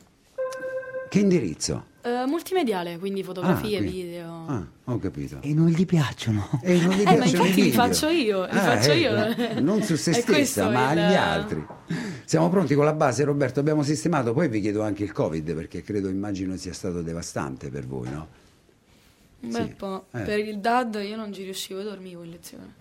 [1.09, 1.87] Che indirizzo?
[2.03, 4.45] Eh, multimediale, quindi fotografie, Ah, video.
[4.47, 5.39] Ah, ho capito.
[5.43, 6.49] E non gli piacciono.
[6.63, 9.25] E non gli Eh, ma piacciono i infatti li faccio io, li Ah, faccio io.
[9.37, 11.67] eh, non su se È stessa, ma il- agli altri.
[12.25, 13.61] Siamo pronti con la base, Roberto?
[13.61, 14.33] Abbiamo sistemato.
[14.33, 18.29] Poi vi chiedo anche il Covid, perché credo, immagino sia stato devastante per voi, no?
[19.41, 19.75] Un bel Sì.
[19.75, 20.07] po'.
[20.13, 20.21] Eh.
[20.21, 22.75] Per il DAD io non ci riuscivo, dormivo in lezione.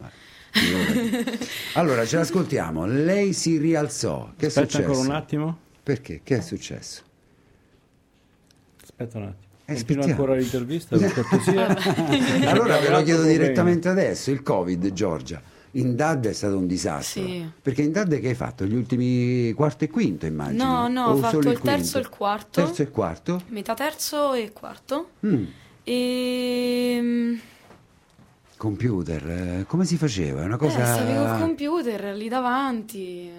[1.74, 2.86] Allora, ce l'ascoltiamo.
[2.86, 4.32] Lei si rialzò.
[4.38, 4.88] Che è Aspetta successo?
[4.92, 5.58] ancora un attimo.
[5.84, 6.22] Perché?
[6.24, 7.02] Che è successo?
[9.00, 9.48] Aspetta un attimo.
[9.66, 10.12] Continua aspettiamo.
[10.12, 12.50] ancora l'intervista, per cortesia.
[12.50, 15.42] allora ve lo chiedo direttamente adesso, il Covid, Giorgia.
[15.74, 17.22] In DAD è stato un disastro.
[17.24, 17.48] Sì.
[17.62, 18.66] Perché in DAD che hai fatto?
[18.66, 20.64] Gli ultimi quarto e quinto, immagino?
[20.64, 22.64] No, no, ho fatto solo il terzo e il quarto.
[22.64, 23.42] Terzo e quarto?
[23.50, 25.10] Metà terzo e quarto.
[25.26, 25.44] Mm.
[25.84, 27.40] E...
[28.58, 30.42] Computer, eh, come si faceva?
[30.42, 30.84] È Una Eh, cosa...
[30.84, 33.30] stavi col computer lì davanti.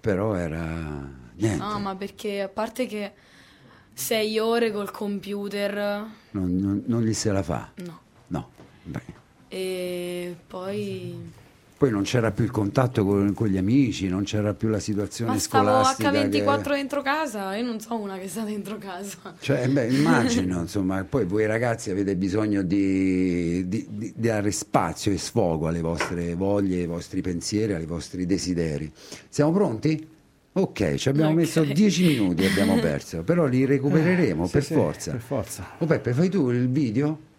[0.00, 1.20] Però era...
[1.34, 3.12] Niente, No, ma perché a parte che
[3.94, 5.74] sei ore col computer,
[6.30, 7.70] non, non- non gli se la fa.
[7.76, 8.00] no.
[8.28, 8.48] No.
[8.84, 9.00] Beh.
[9.48, 11.40] E poi...
[11.82, 15.32] Poi non c'era più il contatto con, con gli amici, non c'era più la situazione
[15.32, 16.12] Ma scolastica.
[16.12, 19.34] H24 che- dentro casa, io non so una che sta dentro casa.
[19.40, 25.10] Cioè, beh, immagino, insomma, poi voi ragazzi avete bisogno di, di- di- di dare spazio
[25.10, 28.90] e sfogo alle vostre voglie, ai vostri pensieri, ai vostri desideri.
[29.28, 30.08] Siamo pronti?
[30.54, 31.36] Ok, ci abbiamo Ok.
[31.36, 35.10] messo 10 minuti, abbiamo perso, però li recupereremo Sì, per sì, forza.
[35.12, 35.66] Per forza.
[35.78, 37.30] Oh Peppe, fai tu il video?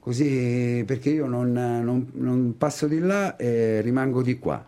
[0.00, 4.62] Così, perché io non, non- non passo di là e rimango di qua.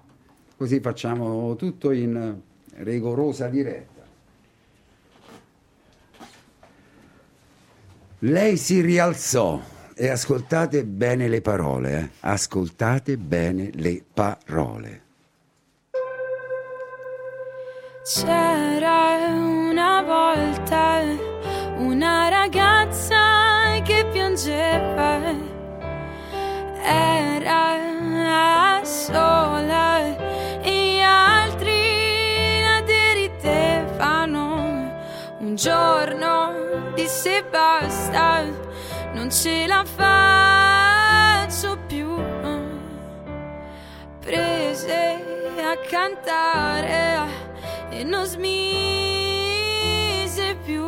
[0.57, 2.37] Così facciamo tutto in
[2.77, 4.03] rigorosa diretta.
[8.21, 9.61] Lei si rialzò
[9.95, 12.09] e ascoltate bene le parole, eh.
[12.21, 15.03] ascoltate bene le parole.
[18.03, 21.03] C'era una volta
[21.77, 25.21] una ragazza che piangeva,
[26.83, 29.99] era sola
[30.63, 34.55] e altri la deridevano.
[35.41, 38.45] Un giorno disse basta,
[39.13, 42.17] non ce la faccio più
[44.21, 45.23] prese
[45.59, 47.50] a cantare
[47.91, 48.57] e non smise
[50.65, 50.87] più.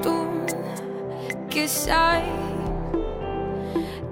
[0.00, 0.44] Tu
[1.48, 2.22] che sai,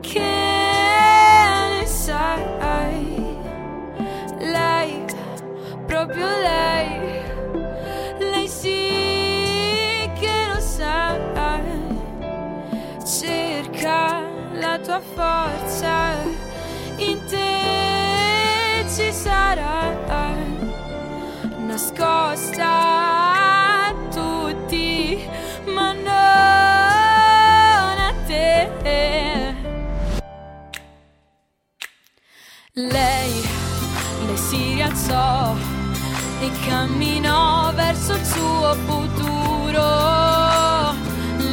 [0.01, 3.37] che ne sai,
[4.38, 5.05] lei,
[5.87, 7.23] proprio lei,
[8.18, 11.18] lei sì che lo sa
[13.05, 14.20] cerca
[14.53, 16.14] la tua forza,
[16.96, 17.39] in te
[19.01, 19.97] ci sarà,
[21.67, 22.71] nascosta
[23.89, 25.19] a tutti,
[25.75, 28.69] ma non a te.
[32.75, 33.33] Lei,
[34.27, 35.55] lei si rialzò
[36.41, 39.89] e camminò verso il suo futuro.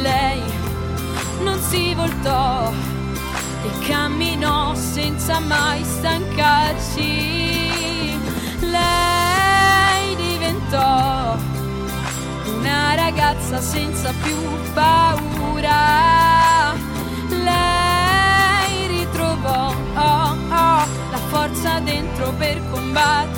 [0.02, 0.42] Lei
[1.42, 2.72] non si voltò
[3.62, 7.06] e camminò senza mai stancarsi.
[8.60, 11.36] Lei diventò
[12.56, 14.36] una ragazza senza più
[14.74, 16.72] paura.
[17.28, 23.37] Lei ritrovò oh, oh, la forza dentro per combattere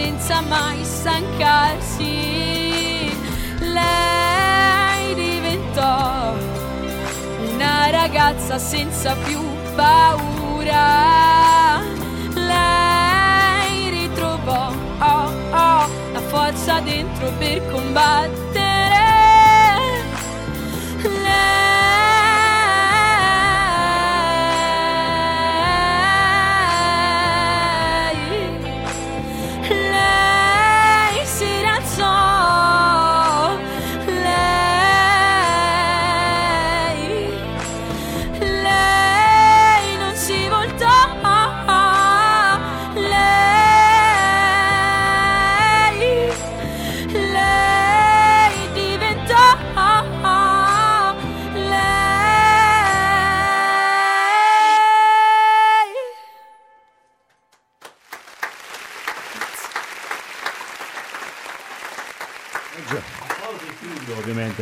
[0.00, 2.08] senza mai stancarsi.
[3.58, 6.32] Lei diventò
[7.52, 9.42] una ragazza senza più
[9.74, 11.80] paura.
[12.34, 18.49] Lei ritrovò oh, oh, la forza dentro per combattere.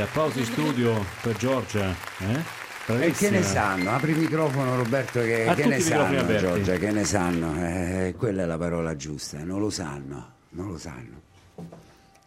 [0.01, 1.95] Applausi in studio per Giorgia.
[2.21, 2.67] Eh?
[3.05, 3.91] E che ne sanno?
[3.91, 6.25] Apri il microfono Roberto, che, che ne sanno.
[6.39, 7.55] Giorgia, che ne sanno?
[7.59, 11.21] Eh, quella è la parola giusta, non lo sanno, non lo sanno.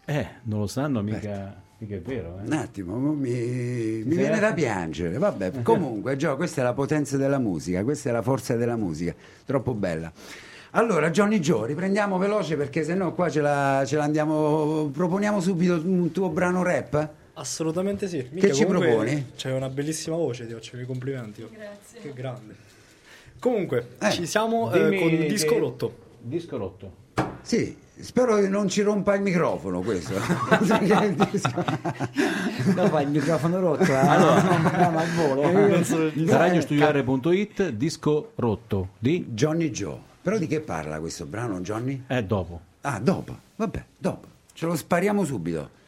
[0.06, 2.40] Eh, non lo sanno, mica, mica è vero.
[2.44, 2.46] eh.
[2.46, 4.68] Un attimo, mo mi, mi viene da attimo?
[4.68, 5.18] piangere.
[5.18, 9.16] Vabbè, comunque, Gio, questa è la potenza della musica, questa è la forza della musica,
[9.46, 10.12] troppo bella.
[10.72, 14.92] Allora, Johnny Joe, riprendiamo veloce perché sennò qua ce la, ce la andiamo.
[14.94, 17.10] Proponiamo subito un tuo brano rap?
[17.42, 18.26] Assolutamente sì.
[18.32, 19.32] Mica, ci comunque, proponi?
[19.36, 21.42] C'hai una bellissima voce, ti faccio i miei complimenti.
[21.52, 22.00] Grazie.
[22.00, 22.56] Che grande.
[23.40, 25.96] Comunque, Eh, ci siamo eh, con che- Disco Rotto.
[26.20, 27.00] Disco rotto.
[27.42, 30.14] Sì, spero che non ci rompa il microfono questo.
[32.76, 33.96] No, fa il microfono rotto, eh.
[33.96, 35.42] allora, non andiamo al volo.
[36.38, 38.90] Radiostudiare.it, disco rotto.
[39.00, 39.26] Di?
[39.30, 39.98] Johnny Joe.
[40.22, 42.04] Però di che parla questo brano, Johnny?
[42.06, 42.62] È dopo.
[42.82, 44.28] Ah, dopo, vabbè, dopo.
[44.54, 45.80] Ce lo spariamo subito.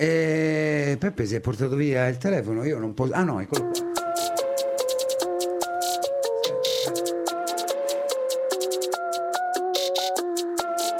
[0.00, 3.12] E Peppe si è portato via il telefono, io non posso...
[3.14, 3.72] Ah no, eccolo qua.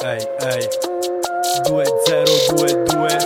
[0.02, 0.68] Ehi, ehi.
[1.68, 3.16] 2022.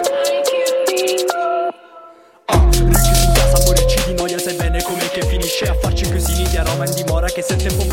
[2.44, 6.48] Ah, rinchiusi in casa morirci di noia Sai bene com'è che finisce a farci chiusini
[6.50, 7.84] di aroma in dimora Che se il tempo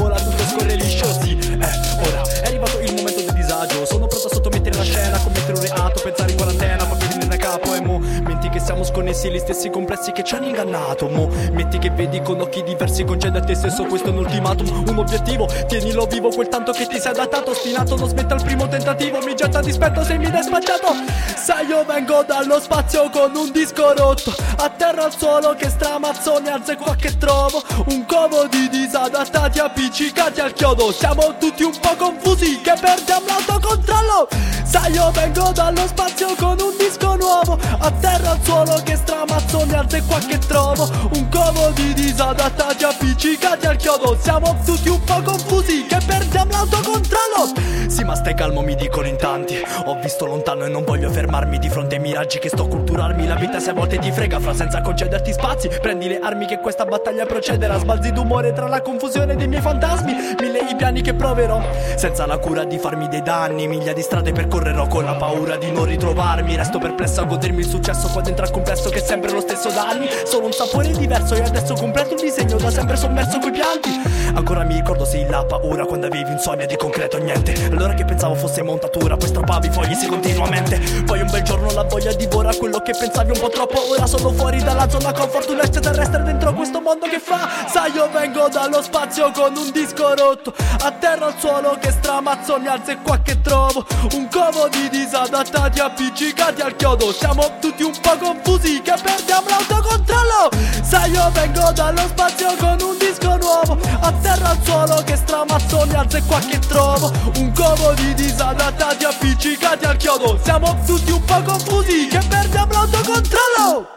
[9.10, 11.07] sconnessi gli stessi complessi che ci hanno ingannato.
[11.07, 14.88] Mo metti che vedi con occhi diversi Concedi a te stesso questo è un ultimatum
[14.88, 17.51] Un obiettivo, tienilo vivo quel tanto che ti sei adattato.
[17.51, 19.20] Ostinato, non smetta al primo tentativo.
[19.20, 20.93] Mi getta dispetto se mi dai spacciato.
[21.36, 24.34] Sai io vengo dallo spazio con un disco rotto.
[24.57, 27.64] A terra al suolo che stramazzo mi alzo e qua che trovo.
[27.88, 30.91] Un covo di disadattati appiccicati al chiodo.
[30.91, 34.28] Siamo tutti un po' confusi che perdiamo l'autocontrollo
[34.70, 37.57] Sai io vengo dallo spazio con un disco nuovo.
[37.80, 40.89] A terra al suolo che stramazzo mi alzo e qua che trovo.
[41.14, 44.18] Un covo di disadattati appiccicati al chiodo.
[44.22, 47.78] Siamo tutti un po' confusi che perdiamo l'autocontrollo.
[47.88, 49.56] Sì ma stai calmo mi dicono in tanti.
[49.86, 53.26] Ho visto lontano e non voglio fermarmi di fronte ai miraggi che sto culturarmi.
[53.26, 55.70] La vita se a volte ti frega fra senza concederti spazi.
[55.82, 57.78] Prendi le armi che questa battaglia procederà.
[57.80, 60.14] Sbalzi d'umore tra la confusione dei miei fantasmi.
[60.39, 61.62] Mille i piani che proverò
[61.95, 63.68] Senza la cura di farmi dei danni.
[63.68, 66.56] Miglia di strade percorrerò con la paura di non ritrovarmi.
[66.56, 69.70] Resto perplesso a godermi il successo qua dentro al complesso che è sempre lo stesso
[69.70, 70.08] da anni.
[70.26, 73.90] Solo un sapore diverso e adesso completo il disegno da sempre sommerso coi pianti.
[74.34, 77.54] Ancora mi ricordo sei la paura quando avevi un sogno di concreto niente.
[77.72, 80.80] Allora che pensavo fosse montatura poi strappavi i fogli sì continuamente.
[81.06, 84.32] Poi un bel giorno la voglia divora quello che pensavi un po' troppo Ora sono
[84.32, 85.50] fuori dalla zona comfort.
[85.50, 87.50] Un extraterrestre dentro questo mondo che fa?
[87.68, 92.60] Sai io vengo dallo spazio con un disco rotto A terra al suolo che stramazzo
[92.60, 97.12] mi alzo e qua che trovo Un covo di disadattati appiccicati al chiodo.
[97.12, 100.49] Siamo tutti un po' confusi che perdiamo l'autocontrollo.
[100.82, 103.77] Sai io vengo dallo spazio con un disco nuovo.
[104.01, 107.11] A terra al suolo che stramazzo mi alzo e qua che trovo.
[107.38, 110.39] Un covo di disadattati appiccicati al chiodo.
[110.43, 113.88] Siamo tutti un po' confusi che perdiamo l'autocontrollo.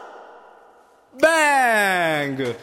[1.19, 2.57] Bang!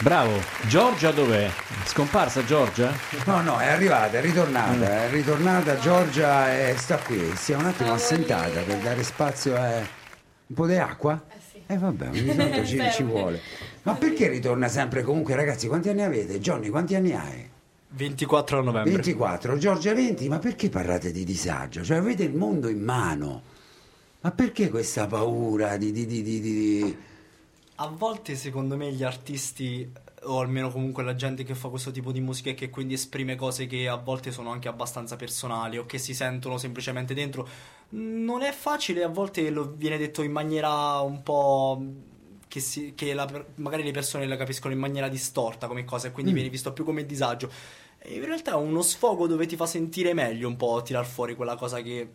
[0.00, 0.40] Bravo.
[0.68, 1.50] Giorgia dov'è?
[1.84, 2.92] Scomparsa Giorgia?
[3.24, 7.34] No, no, è arrivata, è ritornata, è ritornata Giorgia e sta qui.
[7.34, 11.20] Si è un attimo assentata per dare spazio a un po' di acqua.
[11.28, 11.62] Eh sì.
[11.66, 13.40] Eh vabbè, ogni tanto ci, ci vuole.
[13.82, 15.66] Ma perché ritorna sempre comunque, ragazzi?
[15.66, 16.38] Quanti anni avete?
[16.38, 17.50] Johnny, quanti anni hai?
[17.90, 21.82] 24 novembre 24, Giorgia 20, ma perché parlate di disagio?
[21.82, 23.42] Cioè avete il mondo in mano.
[24.20, 25.90] Ma perché questa paura di...
[25.90, 26.96] di, di, di, di-
[27.80, 29.88] A volte secondo me gli artisti,
[30.22, 33.36] o almeno comunque la gente che fa questo tipo di musica e che quindi esprime
[33.36, 37.48] cose che a volte sono anche abbastanza personali o che si sentono semplicemente dentro,
[37.90, 41.80] non è facile, a volte lo viene detto in maniera un po'...
[42.48, 46.10] che, si- che la magari le persone la capiscono in maniera distorta come cosa e
[46.10, 47.48] quindi viene visto più come disagio.
[47.98, 51.36] E in realtà è uno sfogo dove ti fa sentire meglio un po' tirar fuori
[51.36, 52.08] quella cosa che...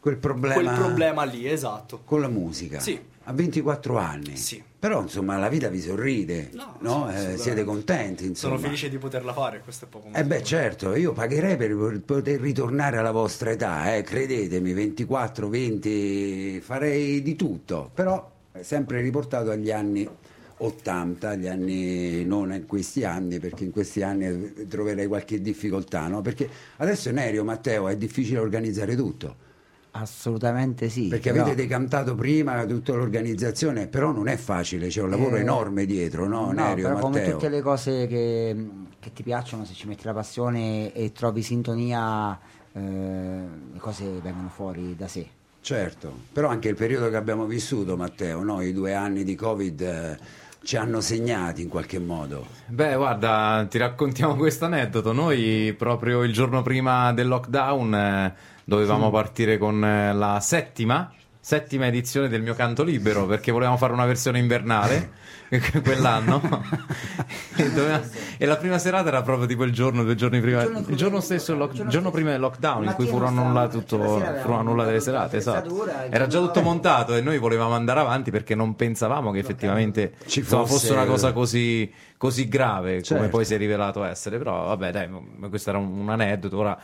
[0.00, 0.54] quel problema...
[0.54, 2.02] quel problema lì, esatto.
[2.04, 2.78] Con la musica?
[2.78, 3.10] Sì.
[3.24, 4.36] A 24 anni?
[4.36, 4.62] Sì.
[4.78, 7.12] Però insomma la vita vi sorride, No, no?
[7.12, 8.56] Eh, siete contenti, insomma.
[8.56, 12.40] Sono felice di poterla fare, questo è poco Eh beh certo, io pagherei per poter
[12.40, 18.28] ritornare alla vostra età, eh, credetemi, 24, 20, farei di tutto, però
[18.60, 20.08] sempre riportato agli anni
[20.56, 26.06] 80, agli anni, non in questi anni, perché in questi anni eh, troverei qualche difficoltà,
[26.08, 26.22] no?
[26.22, 26.48] Perché
[26.78, 29.50] adesso Nerio, Matteo, è difficile organizzare tutto.
[29.94, 31.08] Assolutamente sì.
[31.08, 35.40] Perché però- avete decantato prima tutta l'organizzazione, però non è facile, c'è un lavoro Eh,
[35.40, 38.68] enorme dietro, no, No, Nerio, però come tutte le cose che,
[38.98, 42.38] che ti piacciono, se ci metti la passione e trovi sintonia
[42.72, 45.28] eh, le cose vengono fuori da sé.
[45.60, 48.62] Certo, però anche il periodo che abbiamo vissuto, Matteo, no?
[48.62, 50.18] i due anni di Covid eh,
[50.64, 52.46] ci hanno segnati in qualche modo.
[52.66, 55.12] Beh, guarda, ti raccontiamo questo aneddoto.
[55.12, 58.34] Noi proprio il giorno prima del lockdown eh,
[58.64, 61.10] dovevamo partire con eh, la settima,
[61.40, 65.20] settima edizione del mio canto libero perché volevamo fare una versione invernale
[65.84, 66.40] quell'anno
[67.56, 68.00] e, doveva-
[68.38, 71.20] e la prima serata era proprio tipo il giorno, due giorni prima, giorno il giorno
[71.20, 74.40] stesso, il lock- giorno prima del lockdown in cui furono annullate tutto, la sera avevamo
[74.40, 75.86] furono annullate le montato serate, esatto.
[76.08, 80.38] Era già tutto montato e noi volevamo andare avanti perché non pensavamo che effettivamente Ci
[80.40, 83.28] insomma, fosse- fosse una cosa così, così grave come Certo.
[83.28, 84.38] poi si è rivelato essere.
[84.38, 85.08] Però vabbè, dai,
[85.50, 86.56] questo era un, un aneddoto.
[86.56, 86.78] Ora,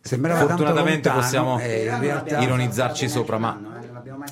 [0.00, 3.60] Sembrava fortunatamente lontano, possiamo eh, realtà- ironizzarci sopra, ma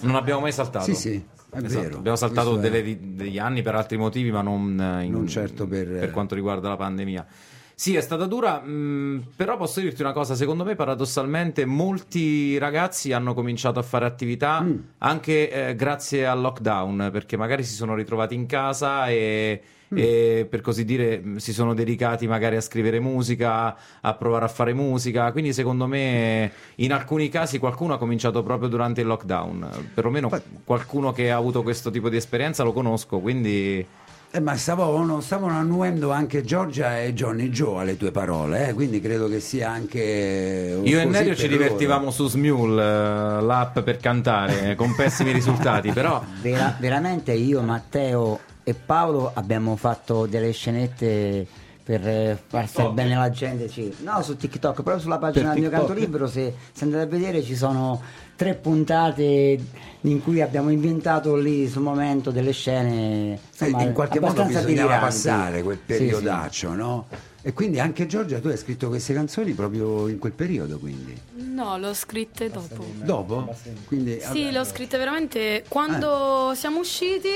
[0.02, 0.84] non abbiamo mai saltato.
[0.84, 1.96] Sì, sì, Esatto.
[1.98, 2.82] Abbiamo saltato delle
[3.14, 6.76] degli anni per altri motivi, ma non, eh, in- Non certo per- quanto riguarda la
[6.76, 7.26] pandemia.
[7.74, 13.12] Sì, è stata dura, mh, però posso dirti una cosa, secondo me paradossalmente molti ragazzi
[13.12, 14.76] hanno cominciato a fare attività Mm.
[14.98, 19.61] anche eh, grazie al lockdown, perché magari si sono ritrovati in casa e,
[19.93, 19.99] Mm.
[19.99, 24.49] e, per così dire mh, si sono dedicati magari a scrivere musica, a provare a
[24.49, 29.91] fare musica, quindi secondo me in alcuni casi qualcuno ha cominciato proprio durante il lockdown,
[29.93, 30.30] perlomeno
[30.64, 33.84] qualcuno che ha avuto questo tipo di esperienza lo conosco, quindi...
[34.32, 39.01] Eh, ma stavano, stavano annuendo anche Giorgia e Johnny Joe alle tue parole, eh, quindi
[39.01, 40.78] credo che sia anche.
[40.84, 41.57] Io e Nerio ci loro.
[41.64, 48.38] divertivamo su Smule, eh, l'app per cantare, con pessimi risultati, però Vera- veramente io, Matteo
[48.70, 51.44] e Paolo abbiamo fatto delle scenette
[51.82, 53.68] per eh, far stare bene la gente.
[53.68, 53.92] sì.
[54.02, 57.06] No, su TikTok, proprio sulla pagina Per del mio canto libero, se, se andate a
[57.06, 58.00] vedere ci sono
[58.36, 59.58] tre puntate
[60.02, 63.32] in cui abbiamo inventato lì sul momento delle scene.
[63.34, 65.04] Eh, Insomma, in qualche modo abbastanza bisognava deliranti.
[65.04, 65.98] passare quel Sì, sì.
[65.98, 67.06] periodaccio, no?
[67.42, 71.18] E quindi anche Giorgia, tu hai scritto queste canzoni proprio in quel periodo, quindi.
[71.38, 72.84] No, l'ho scritte dopo.
[73.02, 73.52] Dopo?
[73.86, 74.50] Quindi, Sì, vabbè.
[74.52, 77.30] le ho scritte veramente quando siamo usciti.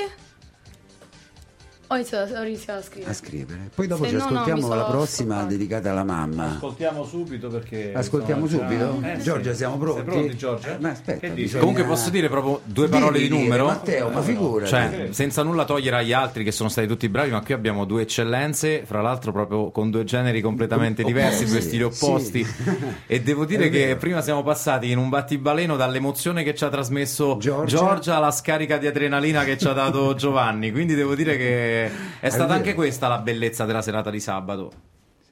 [1.95, 3.11] Ho iniziato, ho iniziato a scrivere.
[3.11, 3.71] a scrivere.
[3.75, 5.49] Poi dopo Se ci no, no, ascoltiamo mi la prossima stoppata.
[5.57, 6.47] dedicata alla mamma.
[6.57, 7.93] Ascoltiamo subito perché.
[7.95, 9.07] Ascoltiamo insomma, già- subito?
[9.09, 9.23] Eh, sì.
[9.23, 10.01] Giorgia, siamo pronti?
[10.03, 10.77] Sei pronti, Giorgia?
[10.81, 13.67] Ma aspetta, bisogna- comunque posso dire proprio due parole Devi di dire, numero.
[13.67, 14.71] Matteo, ma figurati.
[14.71, 18.03] Cioè, senza nulla togliere agli altri che sono stati tutti bravi, ma qui abbiamo due
[18.03, 22.45] eccellenze, fra l'altro proprio con due generi completamente diversi, due sì, stili opposti.
[22.45, 22.63] sì.
[23.07, 27.37] E devo dire che prima siamo passati in un battibaleno dall'emozione che ci ha trasmesso
[27.39, 27.77] Giorgia.
[27.77, 30.73] Giorgia, alla scarica di adrenalina che ci ha dato Giovanni.
[30.73, 31.84] Quindi devo dire che
[32.20, 32.57] è stata vero.
[32.59, 34.72] anche questa la bellezza della serata di sabato.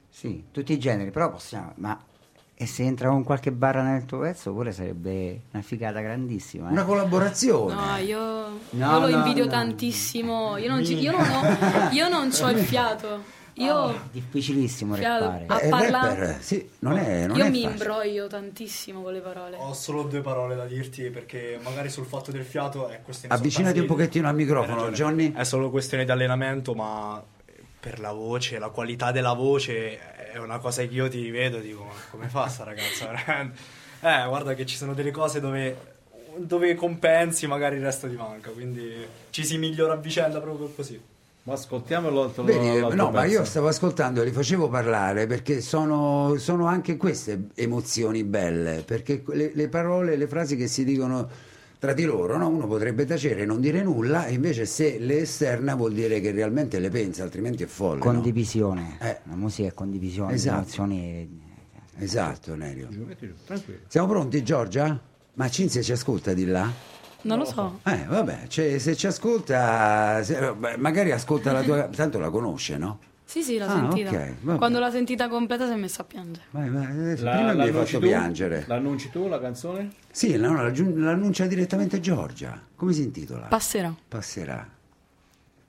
[0.09, 1.73] Sì, tutti i generi, però possiamo.
[1.75, 1.97] Ma
[2.55, 6.69] e se entra con qualche barra nel tuo pezzo, pure sarebbe una figata grandissima.
[6.69, 6.71] eh.
[6.71, 7.73] Una collaborazione.
[7.73, 8.19] No, io,
[8.69, 9.49] No, io lo no, invidio no.
[9.51, 10.57] tantissimo.
[10.57, 13.23] Io non, ci- io non ho, io non ho il fiato.
[13.55, 15.25] Io, Difficilissimo Fiato.
[15.25, 15.45] rappare.
[15.47, 17.71] Ah, Eh, il parla- rapper, sì, non è, non io è mi facile.
[17.83, 19.57] imbroglio tantissimo con le parole.
[19.59, 23.79] Ho solo due parole da dirti perché magari sul fatto del fiato è questione Avvicinati
[23.79, 24.89] un pochettino al microfono.
[24.91, 25.33] Johnny.
[25.33, 27.23] È solo questione di allenamento, ma
[27.79, 29.99] per la voce, la qualità della voce
[30.31, 33.05] è una cosa che io ti vedo e dico, ma come fa sta ragazza?
[33.05, 33.59] veramente?"
[34.01, 35.77] eh, guarda che ci sono delle cose dove,
[36.37, 40.99] dove compensi, magari il resto ti manca, quindi ci si migliora a vicenda proprio così.
[41.45, 43.33] Ma ascoltiamo l'altro Vedi, l'altro no, ma pezzo.
[43.33, 49.23] io stavo ascoltando e li facevo parlare perché sono, sono anche queste emozioni belle, perché
[49.27, 51.27] le, le parole, le frasi che si dicono
[51.79, 52.47] tra di loro, no?
[52.47, 56.31] uno potrebbe tacere e non dire nulla, e invece se le esterna vuol dire che
[56.31, 57.97] realmente le pensa, altrimenti è folle.
[57.97, 58.05] no?
[58.05, 58.97] Condivisione.
[59.01, 59.17] Eh.
[59.25, 60.57] La musica è condivisione, Esatto.
[60.59, 61.41] emozioni.
[61.99, 62.87] Esatto, Nerio.
[63.87, 64.97] Siamo pronti, Giorgia?
[65.33, 66.71] Ma Cinzia ci ascolta di là?
[67.23, 67.79] Non lo so.
[67.83, 71.83] Eh, vabbè, cioè, se ci ascolta, se- beh, magari ascolta la tua...
[71.93, 72.99] Tanto la conosce, no?
[73.25, 74.09] Sì, sì, l'ho Ah, sentita.
[74.11, 74.57] ok, vabbè.
[74.57, 76.45] Quando l'ha sentita completa si è messa a piangere.
[76.51, 77.99] Vai, vai, adesso, La- prima mi hai fatto tu?
[77.99, 78.63] piangere.
[78.67, 79.89] L'annunci tu la canzone?
[80.11, 82.61] Sì, no, l'annuncia direttamente Giorgia.
[82.75, 83.47] Come si intitola?
[83.47, 83.93] Passerà.
[84.07, 84.67] Passerà.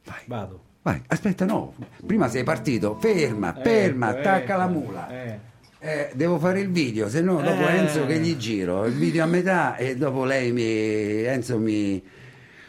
[0.04, 0.60] Vai, Vado.
[0.82, 1.00] vai.
[1.06, 1.74] Aspetta, no.
[2.04, 2.96] Prima sei partito.
[3.00, 4.56] Ferma, ferma, Ecco, attacca ecco.
[4.58, 5.08] la mula.
[5.08, 5.38] Eh.
[5.84, 7.76] Eh, devo fare il video, se no dopo Eh.
[7.76, 8.86] Enzo che gli giro.
[8.86, 11.22] Il video a metà e dopo lei mi...
[11.24, 12.02] Enzo mi,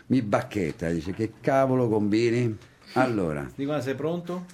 [0.07, 0.89] mi bacchetta.
[0.89, 2.57] Dice che cavolo combini?
[2.95, 4.45] Allora, Di quando sei pronto?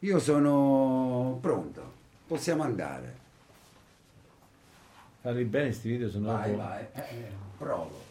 [0.00, 1.92] io sono pronto.
[2.26, 3.14] Possiamo andare.
[5.20, 6.32] Farli bene questi video, se no...
[6.32, 6.86] Vai, vai.
[6.92, 8.08] Eh, provo.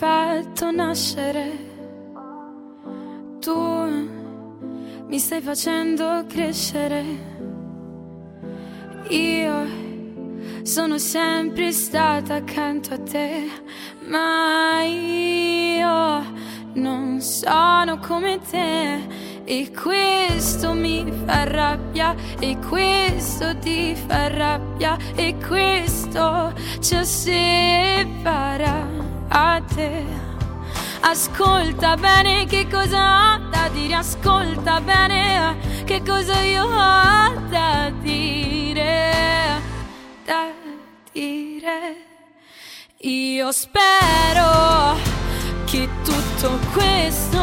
[0.00, 1.52] Fatto nascere,
[3.38, 3.54] tu
[5.08, 7.04] mi stai facendo crescere.
[9.10, 9.66] Io
[10.62, 13.46] sono sempre stata accanto a te,
[14.06, 16.24] ma io
[16.76, 19.28] non sono come te.
[19.44, 29.60] E questo mi fa rabbia, e questo ti fa rabbia, e questo ci separa a
[29.74, 30.04] te.
[31.02, 39.60] Ascolta bene che cosa ho da dire, ascolta bene che cosa io ho da dire,
[40.24, 40.52] da
[41.12, 41.96] dire.
[42.98, 44.98] Io spero
[45.64, 47.38] che tutto questo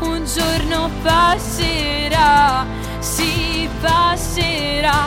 [0.00, 2.66] un giorno passerà,
[2.98, 5.06] si passerà,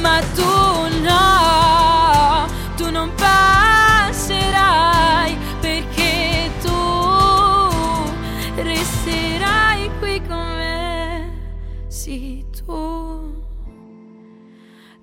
[0.00, 2.46] ma tu no,
[2.76, 3.91] tu non passerai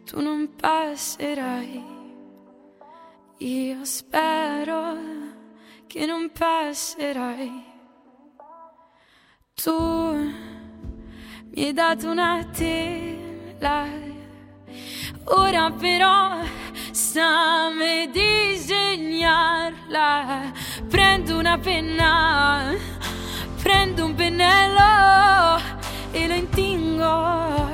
[0.10, 1.84] tu non passerai,
[3.38, 4.98] io spero
[5.86, 7.64] che non passerai.
[9.54, 9.72] Tu
[11.52, 13.86] mi hai dato una tela,
[15.26, 16.40] ora però
[16.90, 18.98] stammi disegnarla.
[20.88, 22.74] Prendo una penna,
[23.62, 25.62] prendo un pennello
[26.12, 27.69] e lo intingo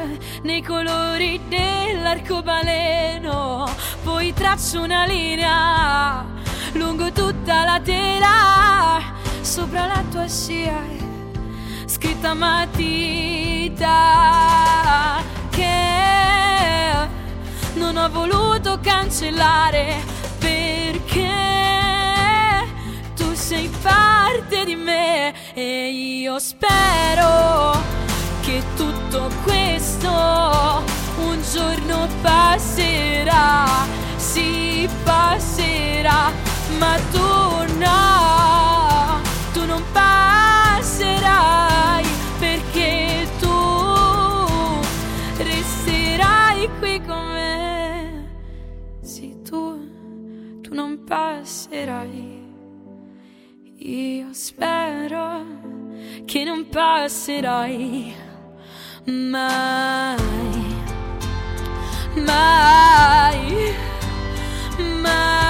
[0.46, 3.68] nei colori dell'arcobaleno.
[4.04, 6.24] Poi traccio una linea
[6.74, 9.02] lungo tutta la tela
[9.42, 10.80] sopra la tua scia
[11.86, 13.94] scritta matita
[15.50, 17.08] che
[17.76, 19.96] non ho voluto cancellare
[20.38, 21.34] perché
[23.16, 28.05] tu sei parte di me e io spero
[28.46, 33.66] che tutto questo un giorno passerà,
[34.18, 36.32] si passerà,
[36.78, 39.22] ma tu no,
[39.54, 40.16] tu non passerai.
[50.76, 52.44] non passerai.
[53.78, 55.46] Io spero
[56.26, 58.25] che non passerai
[59.08, 60.18] mai,
[62.16, 63.76] mai,
[65.04, 65.45] mai.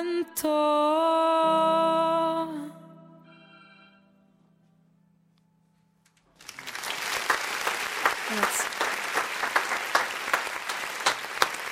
[0.00, 0.48] Accanto.
[8.28, 8.68] Grazie.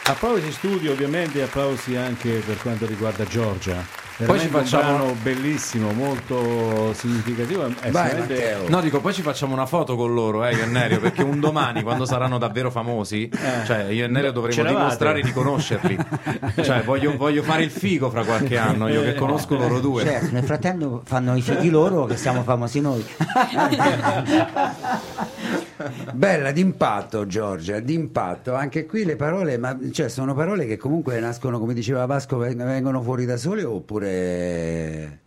[0.04, 3.97] Applausi studio ovviamente, applausi anche per quanto riguarda Giorgia.
[4.24, 7.72] Poi ci facciamo un brano bellissimo, molto significativo.
[7.90, 8.66] Vai.
[8.66, 11.38] No, dico, poi ci facciamo una foto con loro, eh, io e Nerio, perché un
[11.38, 13.30] domani, quando saranno davvero famosi,
[13.64, 14.82] cioè io e Nerio dovremo C'eravate.
[14.82, 15.96] dimostrare di conoscerli.
[16.62, 20.02] cioè, voglio, voglio fare il figo fra qualche anno, io che conosco loro due.
[20.02, 23.06] Certo, nel frattempo fanno i figli loro che siamo famosi noi.
[26.12, 28.54] Bella d'impatto Giorgia, d'impatto.
[28.54, 32.62] Anche qui le parole, ma cioè, sono parole che comunque nascono, come diceva Vasco, veng-
[32.64, 35.20] vengono fuori da sole oppure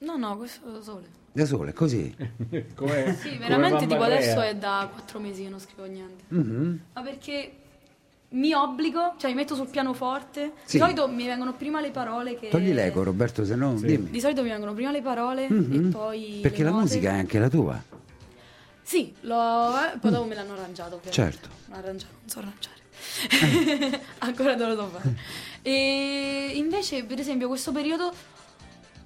[0.00, 1.04] No, no, questo da sole.
[1.32, 2.14] da sole, così.
[2.74, 4.16] come, Sì, come veramente tipo Bambarea.
[4.18, 6.24] adesso è da quattro mesi che non scrivo niente.
[6.28, 6.80] Mhm.
[6.94, 7.52] Ma perché
[8.30, 10.52] mi obbligo, cioè mi metto sul pianoforte.
[10.64, 10.76] Sì.
[10.76, 12.48] Di solito mi vengono prima le parole che.
[12.48, 14.10] Togli l'eco Roberto, se no dimmi.
[14.10, 15.72] Di solito mi vengono prima le parole Mhm.
[15.86, 16.38] e poi.
[16.42, 16.82] Perché le la note.
[16.82, 17.82] musica è anche la tua.
[18.88, 20.94] Sì, l'ho, eh, poi dopo me l'hanno arrangiato.
[20.94, 21.12] ovviamente.
[21.12, 21.48] Certo.
[21.72, 24.00] Arrangiato, non so arrangiare.
[24.20, 25.14] Ancora non lo so fare.
[25.60, 28.10] E invece, per esempio, questo periodo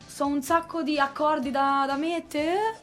[0.07, 2.81] so un sacco di accordi da, da mettere.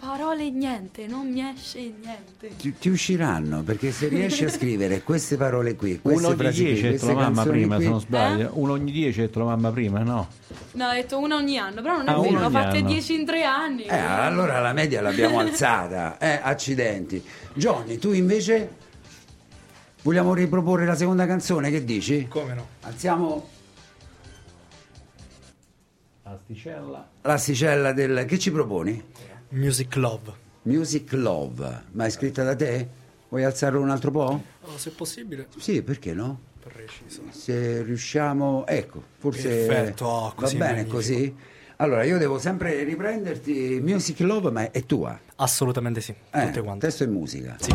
[0.00, 2.56] Parole niente, non mi esce niente.
[2.56, 6.50] Ti, ti usciranno perché se riesci a scrivere queste parole qui, queste Uno ogni qui,
[6.64, 8.48] dieci ha detto queste la mamma prima, qui, se non sbaglio.
[8.48, 8.50] Eh?
[8.54, 10.28] Uno ogni dieci ha detto la mamma prima, no?
[10.72, 12.82] No, ho detto una ogni anno, però non è Ah, vero, una ne ho fatte.
[12.82, 13.82] 10 in tre anni.
[13.84, 16.16] Eh, allora la media l'abbiamo alzata.
[16.18, 17.22] Eh, accidenti.
[17.52, 18.70] Johnny, tu invece
[20.02, 22.26] vogliamo riproporre la seconda canzone, che dici?
[22.26, 22.66] Come no?
[22.80, 23.48] Alziamo
[26.22, 27.08] Asticella.
[27.22, 28.24] l'asticella del...
[28.26, 29.02] Che ci proponi?
[29.50, 30.32] Music Love.
[30.62, 32.86] Music Love, ma è scritta da te?
[33.28, 34.42] Vuoi alzarlo un altro po'?
[34.62, 36.46] Oh, se possibile, Sì, perché no?
[36.68, 37.22] preciso.
[37.30, 40.96] Se riusciamo, ecco, forse Perfetto, oh, va bene magnifico.
[40.96, 41.34] così.
[41.76, 45.18] Allora, io devo sempre riprenderti Music Love, ma è tua.
[45.36, 46.86] Assolutamente sì, Eh, tutte quante.
[46.86, 47.56] testo e musica.
[47.58, 47.74] Sì.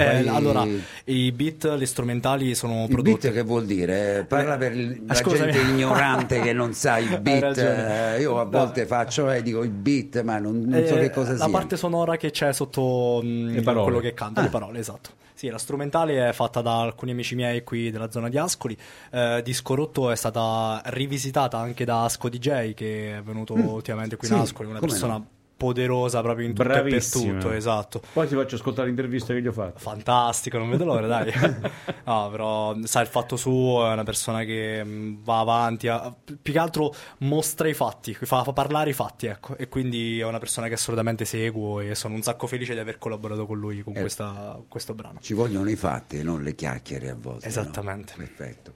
[0.00, 0.66] Eh, allora,
[1.04, 3.18] i beat, le strumentali sono Il prodotti.
[3.28, 4.24] beat che vuol dire?
[4.26, 5.52] Parla per il- la Ah, scusami.
[5.52, 7.58] gente ignorante che non sa i Hai beat.
[7.58, 8.50] Eh, Io a No.
[8.50, 11.48] volte faccio e dico i beat, ma non, non so Eh, che cosa la sia.
[11.48, 13.84] parte sonora che c'è sotto mh, parole.
[13.84, 14.44] quello che canta, Ah.
[14.44, 15.10] le parole, esatto.
[15.34, 18.76] Sì, la strumentale è fatta da alcuni amici miei qui della zona di Ascoli.
[19.10, 24.28] Eh, Disco Rotto è stata rivisitata anche da Asco DJ, che è venuto ultimamente qui
[24.28, 24.36] in Mm.
[24.36, 25.26] Sì, Ascoli, una persona no.
[25.60, 27.38] Poderosa proprio in tutto e per Bravissima.
[27.38, 28.00] tutto, esatto.
[28.14, 29.78] Poi ti faccio ascoltare l'intervista che gli ho fatto.
[29.78, 31.30] Fantastico, non vedo l'ora, dai.
[32.04, 36.52] No, però sa il fatto suo, è una persona che mh, va avanti, ha- più
[36.52, 39.56] che altro mostra i fatti, fa, fa parlare i fatti, ecco.
[39.58, 42.96] E quindi è una persona che assolutamente seguo e sono un sacco felice di aver
[42.98, 44.00] collaborato con lui con Eh.
[44.00, 45.18] questa- questo brano.
[45.20, 47.44] Ci vogliono i fatti, non le chiacchiere a volte.
[47.44, 47.48] no?
[47.50, 48.14] Esattamente.
[48.16, 48.72] Perfetto.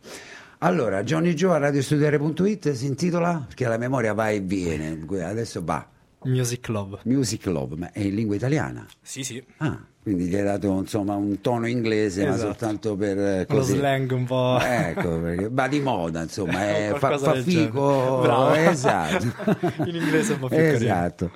[0.58, 4.98] Allora, Johnny Joe a radiostudiare.it si intitola perché la memoria va e viene.
[5.22, 5.86] Adesso va.
[6.24, 6.98] Music Love.
[7.04, 8.86] Music Love, ma è in lingua italiana.
[9.00, 9.42] Sì, sì.
[9.58, 12.46] Ah, quindi gli hai dato insomma un tono inglese, ma Esatto.
[12.48, 13.76] soltanto per eh, Lo così.
[13.76, 14.58] slang un po'.
[14.60, 18.20] Ecco, perché va di moda, insomma, eh, fa, fa figo.
[18.22, 18.52] Bravo.
[18.74, 19.24] Esatto.
[19.86, 20.74] In inglese è un po' più carino.
[20.76, 21.30] Esatto.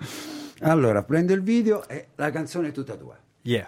[0.60, 3.16] Allora, prendo il video e la canzone è tutta tua.
[3.42, 3.66] Yeah.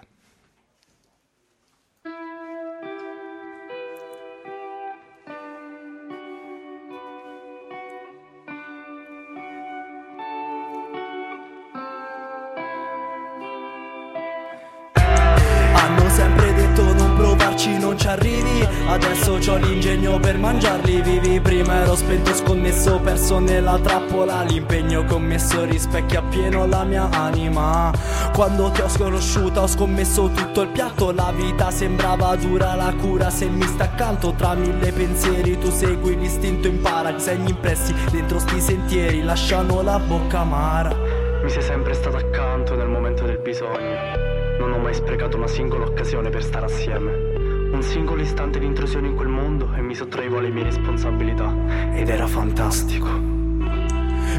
[18.91, 25.63] Adesso c'ho l'ingegno per mangiarli vivi Prima ero spento sconnesso perso nella trappola L'impegno commesso
[25.63, 27.93] rispecchia appieno la mia anima
[28.33, 33.29] Quando ti ho sconosciuta ho scommesso tutto il piatto La vita sembrava dura la cura
[33.29, 38.59] se mi sta accanto Tra mille pensieri tu segui l'istinto impara Segni impressi dentro sti
[38.59, 40.93] sentieri lasciano la bocca amara
[41.41, 44.59] Mi sei sempre stato accanto nel momento del bisogno.
[44.59, 47.30] Non ho mai sprecato una singola occasione per stare assieme.
[47.71, 51.53] Un singolo istante di intrusione in quel mondo e mi sottraivo alle mie responsabilità.
[51.93, 53.30] Ed era fantastico.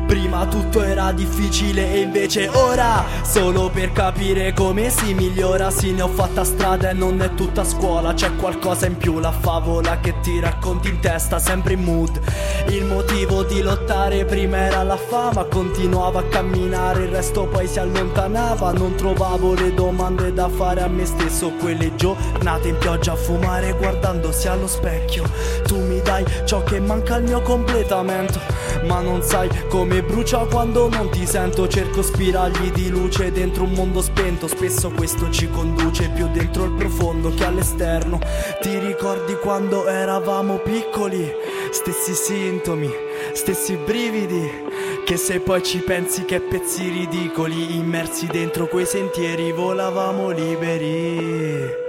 [0.07, 6.03] Prima tutto era difficile e invece ora Solo per capire come si migliora Sì ne
[6.03, 10.15] ho fatta strada e non è tutta scuola C'è qualcosa in più, la favola che
[10.21, 12.21] ti racconti in testa Sempre in mood.
[12.69, 17.79] Il motivo di lottare prima era la fama Continuavo a camminare, il resto poi si
[17.79, 23.17] allontanava Non trovavo le domande da fare a me stesso Quelle giornate in pioggia a
[23.17, 25.25] fumare guardandosi allo specchio.
[25.67, 28.39] Tu mi dai ciò che manca al mio completamento.
[28.85, 31.67] Ma non sai come brucia quando non ti sento.
[31.67, 34.47] Cerco spiragli di luce dentro un mondo spento.
[34.47, 38.19] Spesso questo ci conduce più dentro il profondo che all'esterno.
[38.61, 41.33] Ti ricordi quando eravamo piccoli?
[41.71, 42.91] Stessi sintomi,
[43.33, 44.71] stessi brividi.
[45.05, 51.82] Che se poi ci pensi che pezzi ridicoli Immersi dentro quei sentieri volavamo liberi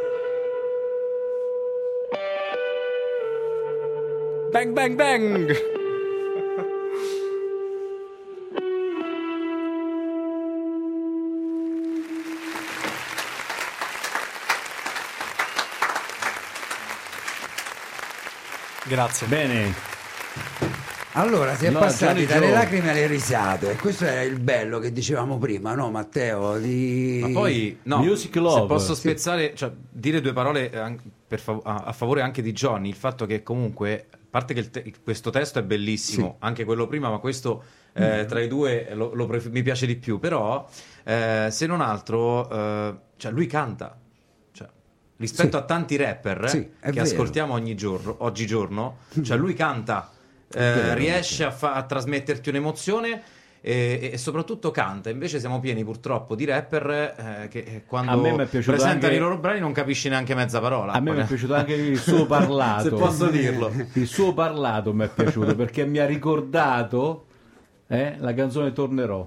[4.54, 5.50] Bang bang bang!
[18.86, 19.28] Grazie.
[19.28, 19.74] Bene,
[21.14, 22.56] Allora, si è No, passati Johnny dalle Joe.
[22.56, 23.72] lacrime alle risate.
[23.72, 26.58] E questo è il bello che dicevamo prima, no, Matteo?
[26.58, 27.20] Di...
[27.22, 29.02] Ma poi, no, Music Love, se posso sì.
[29.02, 32.90] spezzare, cioè, dire due parole eh, an- per fav- a, a favore anche di Johnny,
[32.90, 37.20] il fatto che comunque, parte che te- questo testo è bellissimo, anche quello prima, ma
[37.20, 37.64] questo
[37.94, 40.68] eh, tra i due lo- lo pref- mi piace di più, però
[41.04, 43.96] eh, se non altro, eh, cioè, lui canta.
[44.52, 44.68] Cioè,
[45.18, 45.64] rispetto Sì.
[45.64, 47.04] a tanti rapper eh, Sì, è che vero.
[47.04, 50.10] ascoltiamo ogni giorno, oggigiorno, cioè lui canta,
[50.52, 53.22] eh, riesce a, fa- a trasmetterti un'emozione
[53.66, 55.10] e, e soprattutto canta.
[55.10, 59.38] Invece siamo pieni purtroppo di rapper eh, che eh, A quando presentano anche- i loro
[59.38, 60.92] brani non capisci neanche mezza parola.
[60.92, 62.84] a me mi è piaciuto anche il suo parlato.
[62.84, 63.72] Se posso dirlo.
[63.94, 67.26] Il suo parlato mi è piaciuto perché mi ha ricordato
[67.88, 69.26] eh, la canzone Tornerò.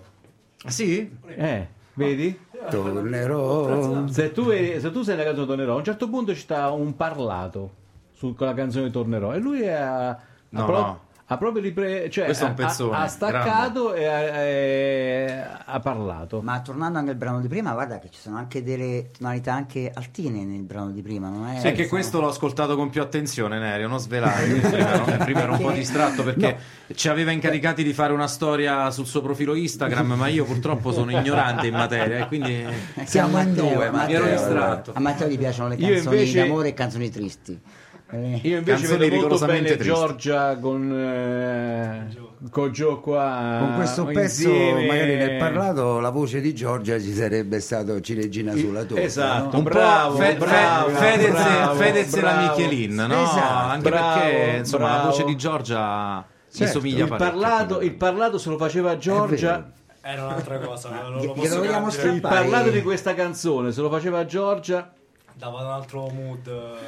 [0.65, 1.11] Ah, sì?
[1.27, 2.39] Eh, vedi?
[2.69, 4.07] Tornerò.
[4.09, 6.95] Se tu, se tu sei la canzone Tornerò, a un certo punto ci sta un
[6.97, 7.71] parlato
[8.13, 10.19] su, con la canzone Tornerò e lui ha, ha
[10.51, 11.01] No, pro- no.
[11.29, 15.43] Ha proprio ripre- cioè, Questo è un ha- pezzone, ha, ha staccato e ha, e
[15.65, 16.41] ha parlato.
[16.41, 19.91] Ma tornando anche al brano di prima, guarda che ci sono anche delle tonalità anche
[19.93, 21.61] altine nel brano di prima, non è?
[21.63, 24.45] È che questo l'ho ascoltato con più attenzione, Nerio, non svelare.
[24.77, 26.57] Prima ero, prima ero un po' distratto perché
[26.95, 31.11] ci aveva incaricati di fare una storia sul suo profilo Instagram, ma io purtroppo sono
[31.11, 32.65] ignorante in materia e quindi
[33.05, 34.93] Siamo in due, a ma ero Matteo- distratto.
[34.95, 37.61] A Matteo gli piacciono le canzoni invece- d'amore e canzoni tristi.
[38.09, 39.93] Eh, Io invece vedo molto rigorosamente bene triste.
[39.95, 42.07] Giorgia con, eh,
[42.51, 44.87] con Gio qua Con questo pezzo, insieme.
[44.87, 49.03] magari nel parlato, la voce di Giorgia ci sarebbe stato ciliegina sulla torta.
[49.03, 49.59] Esatto, no?
[49.59, 52.41] Un bravo, Fe- bravo, Fedez, bravo, Fedez e la.
[52.57, 53.23] Michelin, no?
[53.25, 55.09] Esatto, Anche bravo, perché insomma la bravo.
[55.11, 59.69] voce di Giorgia mi Certo, somiglia Il parlato, il parlato se lo faceva Giorgia.
[60.01, 62.07] Era un'altra cosa, non lo posso.
[62.07, 64.93] Il parlato di questa canzone se lo faceva Giorgia.
[65.39, 66.47] Dava un altro mood.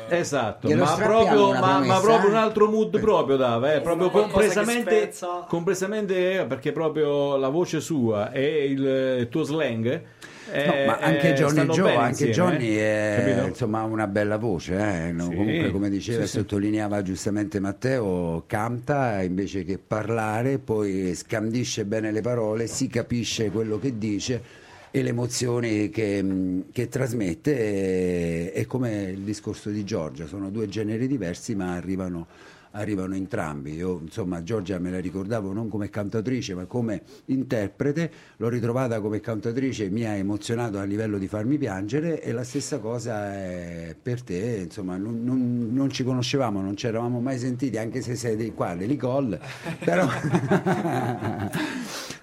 [0.09, 2.33] eh, Esatto, ma proprio, ma, ma proprio eh?
[2.33, 5.45] un altro mood proprio dava, eh, proprio spezza.
[5.47, 10.03] completamente, eh, perché proprio la voce sua e il, il tuo slang
[10.51, 13.43] eh, No, ma anche eh, Johnny Joe, anche insieme, Johnny eh.
[13.43, 15.29] è, insomma, ha una bella voce, eh, no?
[15.29, 16.39] Sì, comunque come diceva e sì, sì.
[16.39, 23.79] sottolineava giustamente Matteo, canta invece che parlare, poi scandisce bene le parole, si capisce quello
[23.79, 24.43] che dice
[24.91, 30.51] e le emozioni che, mh, che trasmette è, è come il discorso di Giorgia, sono
[30.51, 32.27] due generi diversi ma arrivano
[32.73, 33.75] arrivano entrambi.
[33.75, 38.11] Io, insomma, Giorgia me la ricordavo non come cantatrice, ma come interprete.
[38.37, 42.23] L'ho ritrovata come cantatrice, mi ha emozionato a livello di farmi piangere.
[42.23, 44.61] E la stessa cosa è per te.
[44.65, 48.53] Insomma, non, non- non ci conoscevamo, non ci eravamo mai sentiti, anche se sei di
[48.53, 49.39] qua, dell'Icol.
[49.85, 50.07] Però,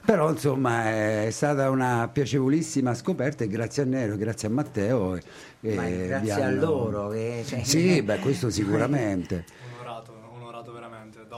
[0.05, 3.43] però, insomma, è stata una piacevolissima scoperta.
[3.43, 5.15] E grazie a Nero, grazie a Matteo.
[5.15, 7.09] eh, Ma grazie a hanno- loro.
[7.09, 9.45] Che, cioè- Sì, beh, questo sicuramente.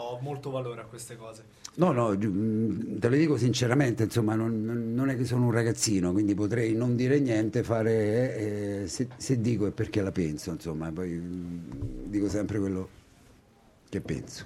[0.09, 1.43] Do molto valore a queste cose.
[1.75, 6.11] No, no, mh, te lo dico sinceramente, insomma, non, non- è che sono un ragazzino,
[6.11, 8.37] quindi potrei non dire niente, fare,
[8.83, 12.89] eh, se, se dico è perché la penso, insomma, poi mh, dico sempre quello
[13.89, 14.45] che penso.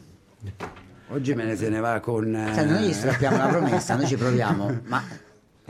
[1.09, 2.34] Oggi me ne se ne va con...
[2.36, 5.03] eh, Sai, noi gli strappiamo la promessa, noi ci proviamo, ma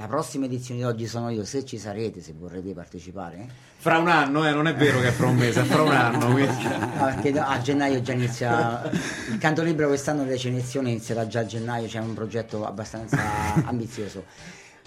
[0.01, 3.47] la prossima edizione di oggi sono io, se ci sarete, se vorrete partecipare.
[3.77, 5.91] Fra un anno, eh, non è vero che è fra un mese, è fra un
[5.91, 6.25] anno.
[6.33, 8.81] quindi- No, perché a gennaio già inizia
[9.29, 13.17] il canto libero quest'anno le recensioni inizierà già a gennaio, c'è un progetto abbastanza
[13.65, 14.25] ambizioso.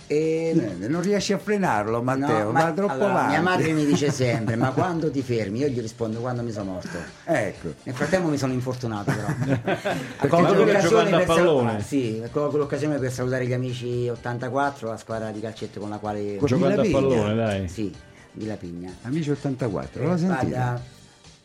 [0.06, 3.30] E, Eh, non riesci a frenarlo, Matteo, no, va ma- troppo allora, avanti.
[3.30, 5.60] mia madre mi dice sempre, ma quando ti fermi?
[5.60, 6.98] Io gli rispondo quando mi sono morto.
[7.24, 7.72] Ecco.
[7.84, 9.72] Nel frattempo mi sono infortunato però.
[10.28, 15.40] Colgo l'occasione per sal- sì, colgo l'occasione per salutare gli amici 84, la squadra di
[15.40, 17.68] calcetto con la quale Giocando a pallone, dai.
[17.68, 17.92] sì,
[18.32, 18.92] Villa Pigna.
[19.02, 20.46] Amici 84, l'ho sentito.
[20.48, 20.82] Guarda,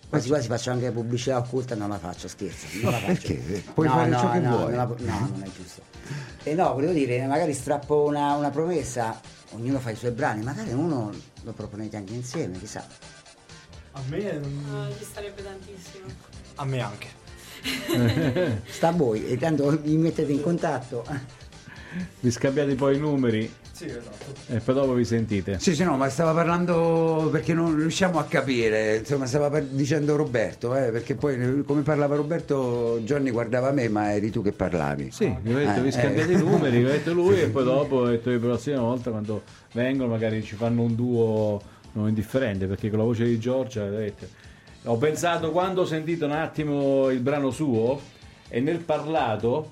[0.10, 2.66] quasi quasi faccio anche pubblicità occulta, non la faccio, scherzo.
[2.82, 3.14] Non la faccio.
[3.14, 3.64] perché?
[3.74, 4.74] Puoi fare ciò che no, vuoi.
[4.74, 5.82] non la- no, non è giusto.
[6.44, 9.20] E no, volevo dire, magari strappo una, una promessa,
[9.52, 11.12] ognuno fa i suoi brani, magari uno
[11.44, 12.86] lo proponete anche insieme, chissà.
[13.92, 14.30] A me,
[14.72, 16.06] Ah, gli starebbe tantissimo.
[16.56, 17.08] a me anche.
[18.70, 21.06] Sta a voi, e tanto vi mettete in contatto.
[22.20, 24.34] Vi scambiate poi i numeri Sì, esatto.
[24.48, 25.58] e poi dopo vi sentite.
[25.60, 30.16] Sì, sì, no, ma stava parlando perché non riusciamo a capire, insomma, stava par- dicendo
[30.16, 34.52] Roberto, eh, perché poi eh, come parlava Roberto, Johnny guardava me, ma eri tu che
[34.52, 35.10] parlavi.
[35.12, 36.36] Sì, vi ho detto, Eh, vi scambiate eh.
[36.38, 39.44] i numeri, vi ho detto lui e poi dopo ho detto la prossima volta quando
[39.74, 41.62] vengono magari ci fanno un duo
[41.94, 44.30] non indifferente perché con la voce di Giorgia vedete.
[44.84, 48.00] ho pensato quando ho sentito un attimo il brano suo
[48.48, 49.72] e nel parlato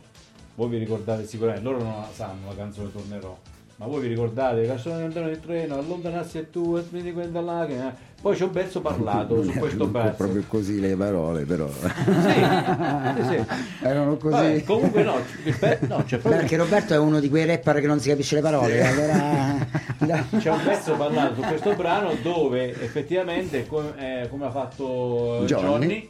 [0.57, 3.37] voi vi ricordate sicuramente loro non la sanno la canzone Tornerò
[3.79, 7.41] ma voi vi ricordate la canzone allontanare il treno allontanarsi e tu e vedi quella
[7.41, 7.77] là che...
[8.19, 11.69] poi ci ho perso parlato su questo Non pezzo proprio così le parole, però.
[11.69, 13.45] sì, sì, sì.
[13.85, 14.33] Erano così.
[14.33, 15.17] Vabbè, comunque no,
[15.59, 18.33] pe- no, c'è proprio Perché Roberto è uno di quei rapper che non si capisce
[18.33, 19.67] le parole, allora...
[20.39, 25.67] C'è un pezzo parlato su questo brano dove effettivamente, com- eh, come ha fatto Johnny.
[25.67, 26.09] Johnny,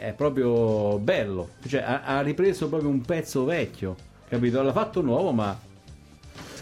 [0.00, 1.50] è proprio bello.
[1.66, 3.94] Cioè, ha, ha ripreso proprio un pezzo vecchio,
[4.28, 4.62] capito?
[4.62, 5.68] L'ha fatto nuovo, ma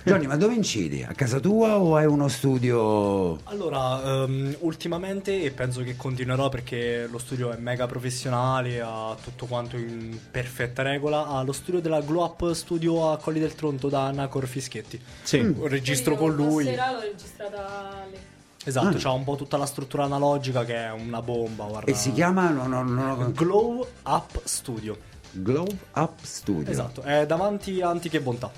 [0.05, 1.05] Johnny, ma dove incidi?
[1.07, 3.39] A casa tua o hai uno studio?
[3.45, 9.47] Allora, ehm, ultimamente e penso che continuerò perché lo studio è mega professionale, ha tutto
[9.47, 13.89] quanto in perfetta regola, ha lo studio della Glow Up Studio a Colli del Tronto
[13.89, 15.01] da Nacor Fischetti.
[15.22, 15.55] sì.
[15.62, 16.64] Registro con lui.
[16.64, 18.18] Stasera l'ho registrata lì.
[18.69, 18.99] Esatto, Ah.
[18.99, 21.91] c'ha un po' tutta la struttura analogica che è una bomba, guarda.
[21.91, 24.97] E si chiama no, no, no, Glow Up Studio.
[25.31, 26.71] Globe Up Studio.
[26.71, 28.51] Esatto, è davanti a Antiche Bontà.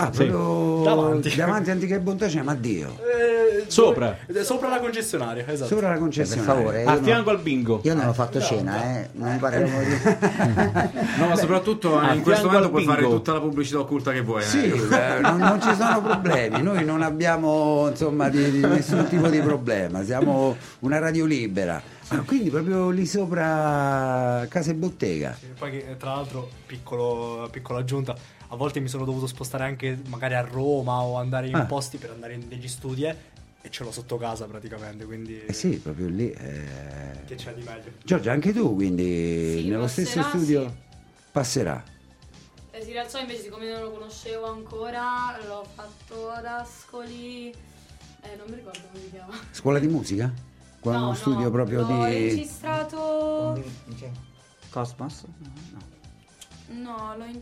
[0.00, 0.26] Ah, Sì.
[0.26, 1.34] proprio Davanti.
[1.34, 2.86] davanti a Antica Bontà c'è Addio.
[3.00, 4.16] Eh, Sopra.
[4.28, 5.70] dove- Sopra la concessionaria, esatto.
[5.70, 6.54] Sopra la Per concessionaria.
[6.54, 7.80] favore, A fianco non, al bingo.
[7.82, 9.08] io non ho fatto cena, eh.
[9.14, 9.86] Non parliamo di...
[11.18, 14.42] No, ma soprattutto a in questo momento puoi fare tutta la pubblicità occulta che vuoi.
[14.42, 15.16] Sì, eh.
[15.16, 19.40] eh, non, non ci sono problemi, noi non abbiamo insomma di, di nessun tipo di
[19.40, 21.82] problema, siamo una radio libera.
[22.10, 25.36] Ah, quindi proprio lì sopra casa e bottega.
[25.42, 28.16] E Poi che, tra l'altro, piccolo, piccola aggiunta,
[28.48, 31.64] a volte mi sono dovuto spostare anche magari a Roma o andare in Ah.
[31.66, 33.16] posti per andare in degli studi e
[33.68, 36.30] ce l'ho sotto casa praticamente, quindi Eh sì, proprio lì.
[36.32, 37.24] eh.
[37.26, 37.90] che c'è di meglio?
[38.02, 40.74] Giorgia, anche tu quindi Sì, nello passerà, stesso studio sì.
[41.30, 41.84] passerà.
[42.70, 47.50] Eh, si rialzò invece, siccome non lo conoscevo ancora, l'ho fatto ad Ascoli.
[48.22, 49.34] Eh, non mi ricordo come si chiama.
[49.50, 50.32] Scuola di musica?
[50.80, 52.04] Qua no, uno no, studio proprio di.
[52.04, 53.62] registrato.
[54.70, 55.24] Cosmos?
[55.38, 55.80] No.
[56.70, 57.40] No, l'ho in...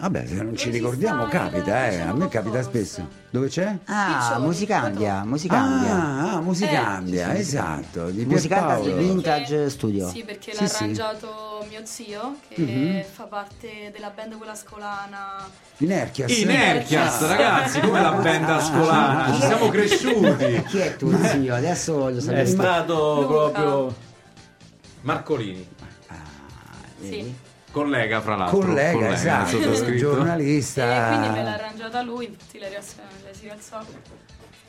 [0.00, 2.00] Vabbè, se non ci ricordiamo capita, eh.
[2.00, 3.04] A me con capita spesso.
[3.30, 3.76] Dove c'è?
[3.86, 5.24] Ah, Piccioni, Musicandia.
[5.24, 5.92] Musicandia.
[5.92, 8.08] Ah, ah, Musicandia, Eh, esatto.
[8.10, 9.12] Di Musicandia Pierpaolo.
[9.14, 10.08] Vintage Studio.
[10.08, 10.76] Sì, perché Sì, l'ha sì.
[10.84, 13.02] arrangiato mio zio, che Mhm.
[13.12, 15.48] fa parte della band quella scolana.
[15.76, 16.38] Di Nerchias.
[16.38, 20.62] In Erchias, ragazzi, come la band ascolana, ci siamo cresciuti.
[20.68, 21.54] Chi è tuo zio?
[21.56, 22.46] Adesso voglio È sapere.
[22.46, 23.26] stato Luca.
[23.50, 23.94] proprio
[25.02, 25.66] Marcolini,
[27.00, 27.34] Sì.
[27.82, 28.58] Collega fra l'altro.
[28.58, 29.92] Collega, esatto, sottoscritto.
[29.92, 31.08] E giornalista.
[31.08, 33.80] quindi me l'ha arrangiata lui, infatti lei si rialzò.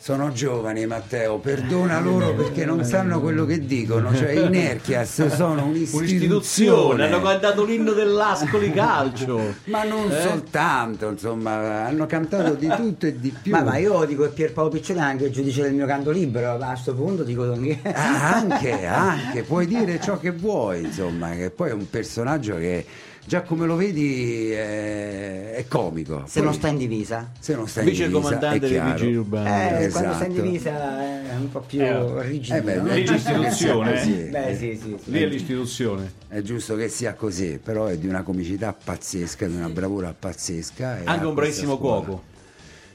[0.02, 4.16] Sono giovani, Matteo, perdona loro perché non sanno quello che dicono.
[4.16, 7.04] Cioè, i Nerchias sono un'istituzione, un'istituzione.
[7.04, 9.56] hanno cantato l'inno dell'Ascoli Calcio.
[9.66, 10.22] Ma non Eh?
[10.22, 13.52] soltanto, insomma, hanno cantato di tutto e di più.
[13.52, 16.54] Ma, ma io dico che Pierpaolo Piccioni è anche il giudice del mio canto libero,
[16.54, 17.80] a questo punto dico che...
[17.92, 22.86] Ah, anche, anche, puoi dire ciò che vuoi, insomma, che poi è un personaggio che
[23.30, 26.24] già come lo vedi è, è comico.
[26.26, 27.30] Se Poi- non sta in divisa.
[27.40, 28.92] se non sta in Vice divisa, comandante è dei chiaro.
[28.94, 29.48] vigili urbani.
[29.50, 29.92] Eh, esatto.
[29.92, 31.00] quando sta in divisa
[31.32, 32.58] è un po' più Eh, rigido.
[32.58, 32.94] Eh beh, no?
[32.94, 34.14] Lì l'istituzione, così.
[34.32, 35.12] Beh, sì, sì, sì.
[35.12, 36.12] Lì è l'istituzione.
[36.28, 40.98] È giusto che sia così, però è di una comicità pazzesca, di una bravura pazzesca.
[40.98, 42.02] e Anche un bravissimo scuola.
[42.06, 42.24] cuoco.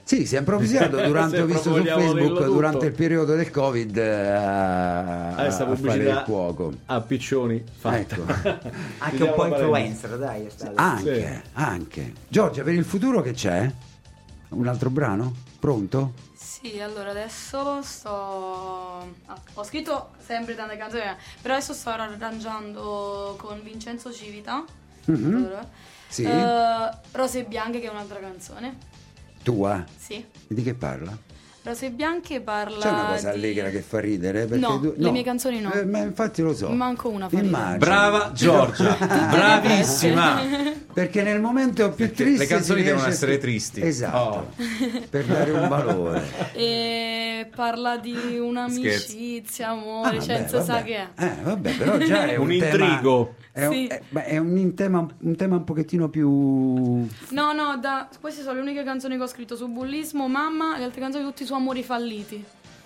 [0.06, 4.30] Sì, si è improvvisato durante, ho visto su Facebook, durante il periodo del Covid eh,
[4.30, 6.72] a, Questa a fare il cuoco.
[6.86, 7.96] a piccioni fatta.
[7.96, 8.22] Ecco.
[8.98, 10.44] Anche un po' influencer, dai.
[10.44, 10.72] È stato.
[10.76, 12.12] Anche, anche.
[12.28, 13.70] Giorgia, per il futuro che c'è?
[14.50, 15.34] Un altro brano?
[15.58, 16.12] Pronto?
[16.36, 18.10] Sì, allora adesso sto.
[19.26, 21.02] ah, ho scritto sempre tante canzoni,
[21.40, 24.62] però adesso sto arrangiando con Vincenzo Civita.
[25.06, 25.34] Mhm.
[25.34, 25.68] allora,
[26.08, 26.24] Sì.
[26.24, 28.92] eh, Rose Bianche, che è un'altra canzone.
[29.44, 29.84] Tua?
[29.96, 30.24] Sì.
[30.48, 31.16] Di che parla?
[31.62, 32.78] Rose Bianche parla.
[32.78, 34.40] C'è una cosa di- allegra che fa ridere?
[34.44, 35.72] Perché No, tu- le mie canzoni no.
[35.72, 36.68] Eh, ma infatti lo so.
[36.70, 37.78] Manco una fa Immagino.
[37.78, 40.42] Brava Giorgia, bravissima.
[40.94, 43.80] Perché nel momento più Perché triste le canzoni devono essere scri- tristi.
[43.80, 44.16] Esatto.
[44.18, 44.50] Oh.
[45.08, 46.22] Per dare un valore.
[46.52, 47.23] E
[47.54, 51.08] parla di un'amicizia, amore, Ah, cioè non sa che è.
[51.18, 53.34] Eh, vabbè, però già è un, Un tema- intrigo.
[53.52, 53.86] È un, Sì.
[53.86, 58.54] è- beh, è un tema, un tema un pochettino più No, no, da, queste sono
[58.54, 61.82] le uniche canzoni che ho scritto su bullismo, mamma, le altre canzoni tutti su amori
[61.82, 62.44] falliti.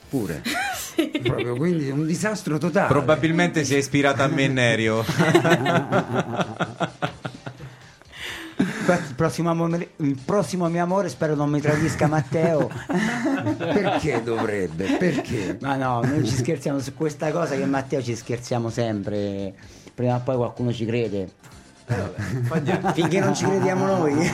[0.09, 0.43] pure.
[1.23, 2.89] Proprio, quindi un disastro totale.
[2.89, 4.49] Probabilmente si è ispirata a me
[8.89, 9.09] Nerio.
[9.09, 12.71] Il prossimo, amore- il prossimo mio amore spero non mi tradisca Matteo.
[13.59, 14.97] Perché dovrebbe?
[14.97, 15.59] Perché?
[15.61, 19.55] Ma no, noi ci scherziamo su questa cosa che Matteo ci scherziamo sempre.
[19.95, 21.29] Prima o poi qualcuno ci crede.
[22.93, 24.15] Finché non ci crediamo noi.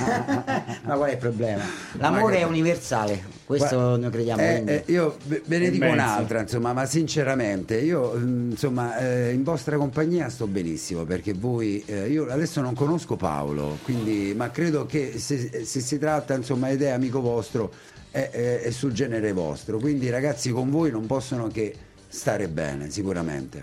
[0.82, 1.62] Ma qual è il problema?
[1.92, 4.40] L'amore è universale, questo Guarda, noi crediamo.
[4.42, 9.42] eh, eh, io ve ne dico un'altra, insomma, ma sinceramente io mm, insomma eh, in
[9.42, 14.86] vostra compagnia sto benissimo perché voi, eh, io adesso non conosco Paolo, quindi, ma credo
[14.86, 17.72] che se, se si tratta insomma ed è amico vostro
[18.10, 21.74] è, è- è sul genere vostro, quindi ragazzi con voi non possono che
[22.08, 23.62] stare bene sicuramente.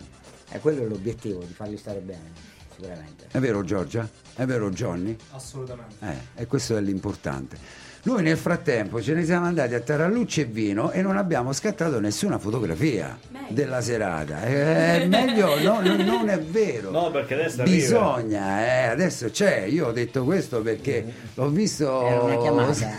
[0.52, 2.32] E quello è l'obiettivo, di farli stare bene,
[2.76, 3.28] sicuramente.
[3.32, 4.08] È vero Giorgia?
[4.36, 5.16] È vero Johnny?
[5.32, 5.96] Assolutamente.
[6.36, 7.58] Eh, e questo è l'importante.
[8.04, 12.00] Noi nel frattempo ce ne siamo andati a Tarallucce e Vino e non abbiamo scattato
[12.00, 13.46] nessuna fotografia Meglio.
[13.50, 14.42] della serata.
[14.42, 16.90] È meglio, no, no, non è vero.
[16.90, 17.76] No, perché adesso arriva.
[17.76, 19.66] Bisogna, eh, adesso c'è.
[19.66, 22.08] Io ho detto questo perché l'ho visto.
[22.08, 22.90] Era una chiamata.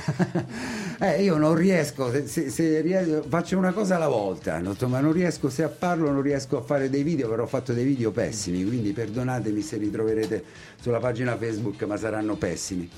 [1.00, 5.00] eh, io non riesco, se, se- se riesco- faccio una cosa alla volta, detto, ma
[5.00, 8.12] non riesco, se parlo non riesco a fare dei video, però ho fatto dei video
[8.12, 10.44] pessimi, quindi perdonatemi se li troverete
[10.80, 12.88] sulla pagina Facebook, ma saranno pessimi.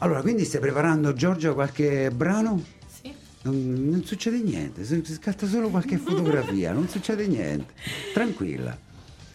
[0.00, 2.62] Allora, quindi stai preparando Giorgio qualche brano?
[2.86, 3.12] Sì.
[3.42, 7.74] Non, non succede niente, si scatta solo qualche fotografia, non succede niente.
[8.14, 8.78] Tranquilla.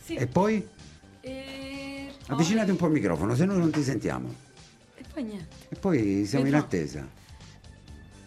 [0.04, 0.16] Sì.
[0.16, 0.66] E poi
[1.22, 2.08] E...
[2.28, 4.34] avvicinate un po' il microfono, se no non ti sentiamo.
[4.96, 5.56] E poi niente.
[5.70, 6.66] E poi siamo in Vedrò.
[6.66, 7.08] attesa.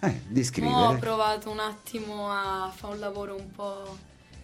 [0.01, 0.99] Eh, di Mo ho scrivere.
[0.99, 3.97] provato un attimo a fare un lavoro un po'...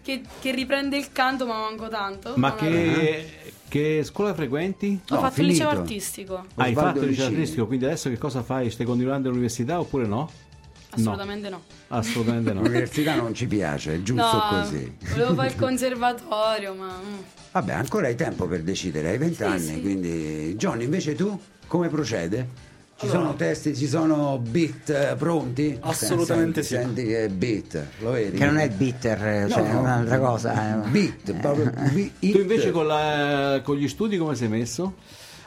[0.03, 2.33] Che, che riprende il canto, ma manco tanto.
[2.37, 5.01] Ma che, che scuola frequenti?
[5.11, 6.45] Ho No, fatto il liceo artistico.
[6.57, 7.41] Hai Osvaldo fatto il liceo Licini.
[7.41, 8.71] artistico, quindi adesso che cosa fai?
[8.71, 10.29] Stai continuando all'università oppure no?
[10.91, 11.63] Assolutamente no.
[11.89, 12.63] Assolutamente no.
[12.63, 14.93] L'università non ci piace, è giusto No, così.
[15.13, 16.87] volevo fare il conservatorio, ma...
[17.03, 17.19] mm.
[17.53, 19.81] Vabbè, ancora hai tempo per decidere, hai 20 Sì, anni, sì.
[19.81, 20.55] quindi...
[20.57, 22.47] Johnny, invece tu come procede?
[23.03, 25.77] Ci sono testi, ci sono beat eh, pronti?
[25.81, 27.03] Assolutamente Senti, sì.
[27.03, 28.37] Senti che è beat, lo vedi?
[28.39, 29.81] Che non è bitter, cioè No, è no.
[29.81, 30.85] un'altra cosa.
[30.85, 30.89] eh.
[30.89, 32.13] Beat, proprio beat.
[32.21, 34.95] Tu invece con, la- con gli studi come sei messo?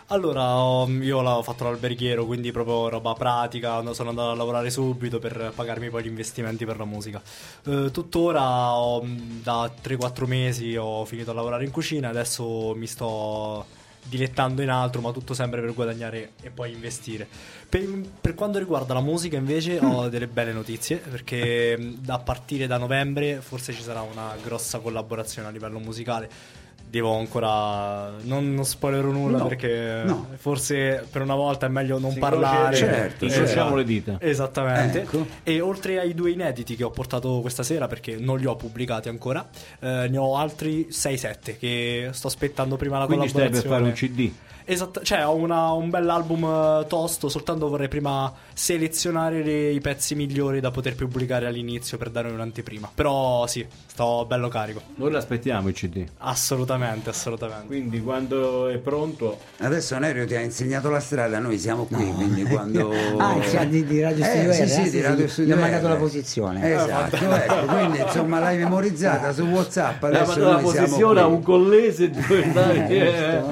[0.08, 4.70] Allora, ho- io l'ho fatto l'alberghiero, quindi proprio roba pratica, no- sono andato a lavorare
[4.70, 7.22] subito per pagarmi poi gli investimenti per la musica.
[7.68, 9.02] Eh, tuttora ho-
[9.42, 13.66] da 3-4 mesi ho finito a lavorare in cucina, adesso mi sto
[14.08, 17.28] dilettando in altro, ma tutto sempre per guadagnare e poi investire.
[17.68, 17.82] Per,
[18.22, 22.78] per quanto riguarda la musica invece ho delle belle notizie, perché mh, a partire da
[22.78, 26.64] novembre forse ci sarà una grossa collaborazione a livello musicale.
[26.96, 28.14] Devo ancora.
[28.22, 30.30] Non, non spoilerò nulla No, perché no.
[30.38, 32.78] forse per una volta è meglio non Si parlare.
[32.78, 33.76] incrocia- Certo, incrociamo Esatto.
[33.76, 34.18] le dita.
[34.22, 35.02] Esattamente.
[35.02, 35.26] Ecco.
[35.44, 39.10] E oltre ai due inediti che ho portato questa sera, perché non li ho pubblicati
[39.10, 39.46] ancora,
[39.82, 43.94] eh, ne ho altri 6-7 che sto aspettando prima la Quindi stai per collaborazione.
[43.94, 44.34] fare un CD.
[44.68, 46.44] Esatto, cioè ho una- un bell'album
[46.82, 52.10] eh, tosto, soltanto vorrei prima selezionare le- i pezzi migliori da poter pubblicare all'inizio per
[52.10, 52.90] dare un'anteprima.
[52.96, 54.82] Però sì, sto bello carico.
[54.96, 56.04] Noi l'aspettiamo il CD.
[56.18, 57.68] Assolutamente, assolutamente.
[57.68, 62.44] Quindi quando è pronto Adesso Nerio ti ha insegnato la strada, noi siamo qui, quindi
[62.50, 62.92] quando...
[63.18, 65.60] Ah, cioè, di, di Radio Eh, Studio sì, R, sì, eh, di Radio Studio ho
[65.60, 65.90] mandato R.
[65.90, 66.74] la posizione.
[66.74, 71.26] Esatto, ecco, quindi insomma l'hai memorizzata su Whatsapp, la, adesso la noi siamo posizione a
[71.26, 71.34] qui.
[71.36, 73.44] un collese dai, eh.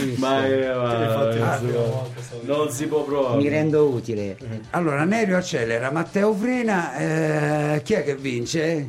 [0.00, 0.20] visto?
[0.20, 1.38] ma eh,
[1.80, 4.36] stavo non si può provare Mi rendo utile.
[4.70, 8.86] Allora, Nerio accelera, Matteo frena, eh, chi è che vince?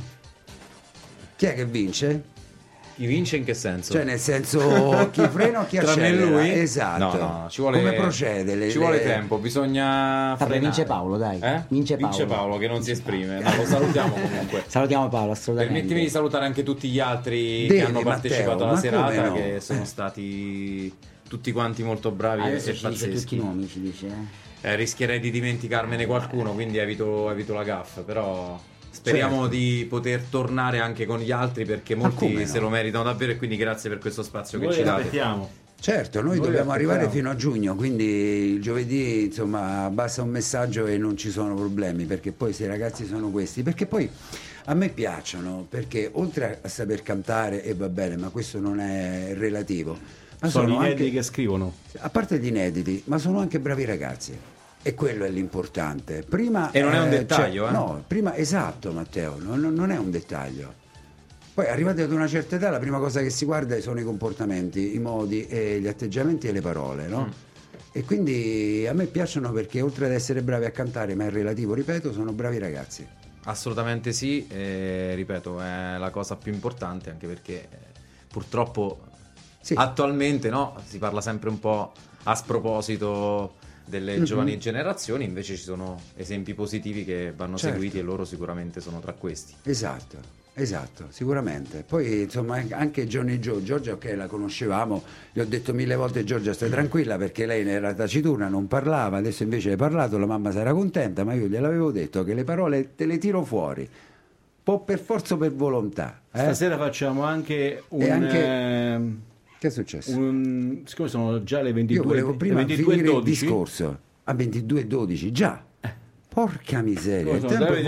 [1.36, 2.34] Chi è che vince?
[2.96, 3.92] Chi vince in che senso?
[3.92, 6.26] Cioè nel senso chi frena o chi Tra accelera?
[6.28, 6.50] lui?
[6.50, 7.18] Esatto.
[7.18, 8.56] No, no, ci vuole, Come procede?
[8.56, 11.40] Le- ci vuole le- tempo, bisogna Vabbè, vince Paolo, dai.
[11.42, 11.64] Eh?
[11.68, 12.58] Vince Paolo.
[12.58, 13.42] che non si esprime.
[13.42, 14.64] No, lo salutiamo comunque.
[14.66, 15.74] Salutiamo Paolo, assolutamente.
[15.80, 19.60] Permettimi di salutare anche tutti gli altri Devi, che hanno partecipato Matteo, alla serata, che
[19.60, 20.94] sono stati
[21.28, 23.36] tutti quanti molto bravi Adesso e ci dice tutti pazzeschi.
[23.36, 24.08] i nomi, ci dice.
[24.08, 24.44] eh.
[24.72, 28.60] Eh, rischierei di dimenticarmene qualcuno, quindi evito, evito la gaffa, però
[28.90, 29.48] speriamo Certo.
[29.50, 32.46] di poter tornare anche con gli altri perché molti no?
[32.46, 35.02] se lo meritano davvero e quindi grazie per questo spazio che noi ci date.
[35.02, 40.30] aspettiamo Certo, noi, Noi dobbiamo arrivare fino a giugno, quindi il giovedì insomma basta un
[40.30, 44.10] messaggio e non ci sono problemi, perché poi se i ragazzi sono questi, perché poi
[44.68, 49.34] a me piacciono, perché oltre a saper cantare, e va bene, ma questo non è
[49.38, 49.96] relativo,
[50.42, 53.60] ma sono, sono, gli inediti anche, che scrivono a parte gli inediti, ma sono anche
[53.60, 54.38] bravi ragazzi.
[54.82, 56.24] E quello è l'importante.
[56.28, 57.74] Prima, E non è un eh, dettaglio, cioè, eh?
[57.74, 60.84] No, prima, esatto Matteo, non, non è un dettaglio.
[61.56, 64.94] Poi arrivati ad una certa età la prima cosa che si guarda sono i comportamenti,
[64.94, 67.32] i modi, e gli atteggiamenti e le parole, no?
[67.94, 71.74] E quindi a me piacciono perché oltre ad essere bravi a cantare, ma è relativo,
[71.74, 73.08] ripeto, sono bravi ragazzi.
[73.46, 77.68] Assolutamente sì, e, ripeto, è la cosa più importante anche perché eh,
[78.28, 79.05] purtroppo
[79.66, 79.74] Sì.
[79.76, 81.92] attualmente no, si parla sempre un po'
[82.24, 83.54] a sproposito
[83.84, 84.24] delle Mhm.
[84.24, 87.74] giovani generazioni, invece ci sono esempi positivi che vanno Certo.
[87.76, 89.54] seguiti e loro sicuramente sono tra questi.
[89.64, 90.18] Esatto,
[90.54, 91.84] esatto, sicuramente.
[91.88, 95.02] Poi insomma anche Johnny Joe, Giorgia ok la conoscevamo,
[95.34, 99.42] gli ho detto mille volte Giorgia stai tranquilla perché lei era taciturna, non parlava, adesso
[99.42, 103.08] invece hai parlato, la mamma sarà contenta, ma io gliel'avevo detto che le parole te
[103.08, 103.90] le tiro fuori,
[104.64, 106.22] po' per forza o per volontà.
[106.32, 106.38] eh?
[106.40, 109.22] stasera facciamo anche un, E anche- ehm,
[109.58, 110.18] Che è successo?
[110.18, 114.00] un- siccome sono già le 22 Io volevo prima le 22 finire il 12, discorso
[114.24, 115.64] a 22.12, già.
[116.28, 117.46] Porca miseria, il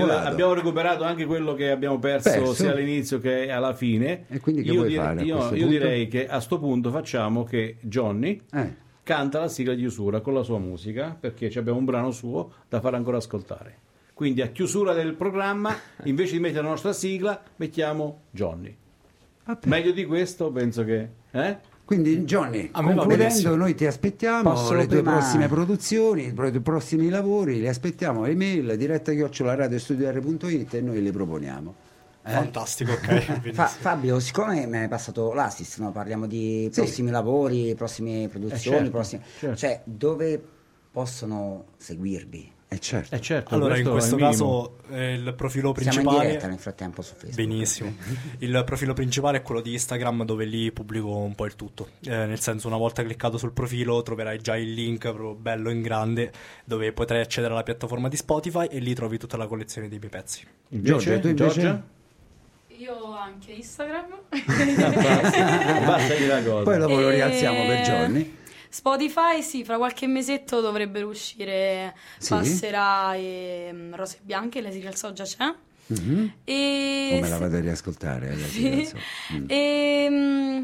[0.10, 2.54] abbiamo recuperato anche quello che abbiamo perso, Perso?
[2.54, 4.24] sia all'inizio che alla fine.
[4.30, 6.90] E quindi che io, vuoi dire- fare io- questo io direi che a sto punto
[6.90, 8.74] facciamo che Johnny Eh.
[9.04, 12.80] canta la sigla di chiusura con la sua musica perché abbiamo un brano suo da
[12.80, 13.80] fare ancora ascoltare.
[14.14, 18.74] Quindi a chiusura del programma, invece di mettere la nostra sigla, mettiamo Johnny.
[19.66, 21.17] Meglio di questo, penso che...
[21.32, 21.58] Eh?
[21.86, 26.60] Quindi Johnny, concludendo, noi ti aspettiamo, Posso le tue prima- prossime produzioni, i pro- i
[26.60, 31.74] prossimi lavori, li aspettiamo, email, diretta chiocciola.radiostudio.it e noi le proponiamo.
[32.26, 32.32] Eh?
[32.32, 33.52] Fantastico, ok.
[33.56, 33.68] Fa-.
[33.68, 35.94] Fabio, siccome mi hai passato l'assist, no?
[35.94, 36.82] parliamo di Sì.
[36.82, 39.56] prossimi lavori, prossime produzioni, certo, prossimi- certo.
[39.56, 40.42] cioè dove
[40.92, 42.52] possono seguirvi?
[42.70, 43.16] Eh certo.
[43.16, 44.30] Eh certo, Allora, in questo il minimo.
[44.62, 47.36] caso eh, il profilo Siamo in principale diretta nel frattempo su Facebook.
[47.36, 47.96] Benissimo.
[48.40, 51.88] Il profilo principale è quello di Instagram dove lì pubblico un po' il tutto.
[52.04, 55.82] Eh, nel senso, una volta cliccato sul profilo troverai già il link proprio bello in
[55.82, 56.32] grande
[56.66, 60.10] dove potrai accedere alla piattaforma di Spotify e lì trovi tutta la collezione dei miei
[60.12, 60.46] pezzi.
[60.70, 61.62] Invece, Giorgia, tu invece?
[61.62, 61.84] Giorgia?
[62.80, 64.08] Io ho anche Instagram.
[65.86, 66.64] Basta dire la cosa.
[66.64, 68.36] Poi dopo lo E- rialziamo per Johnny.
[68.70, 72.30] Spotify, sì, fra qualche mesetto dovrebbero uscire Sì?
[72.30, 75.54] Passerà e mm, Rose Bianche, la sigla già c'è.
[75.88, 76.34] Mhm.
[76.44, 78.32] E Come la vado a riascoltare?
[78.34, 78.94] eh, Sì.
[79.34, 79.46] Mm.
[79.48, 80.64] E mm,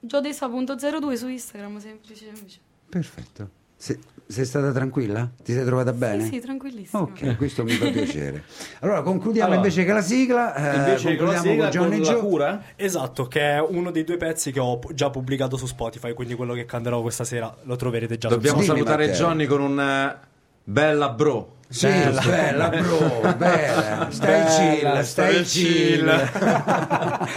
[0.00, 2.58] Giodesa.02 su Instagram, semplice, semplice.
[2.88, 3.50] Perfetto.
[3.80, 5.30] Se- sei stata tranquilla?
[5.42, 6.24] Ti sei trovata bene?
[6.24, 7.02] Sì, sì, tranquillissimo.
[7.04, 8.42] Ok, questo mi fa piacere.
[8.80, 10.54] Allora, concludiamo Allora, invece che la sigla.
[10.54, 12.20] eh, Invece con la concludiamo sigla con Johnny con la Joe.
[12.28, 12.62] cura?
[12.76, 16.52] Esatto, che è uno dei due pezzi che ho già pubblicato su Spotify, quindi quello
[16.54, 19.24] che canterò questa sera lo troverete già Dobbiamo su Dimmi, salutare Matteo.
[19.26, 20.16] Johnny con un eh,
[20.64, 21.52] bella bro.
[21.70, 24.08] Sì, bella, bro, bella.
[24.10, 26.08] Stai Bella, chill, stai chill.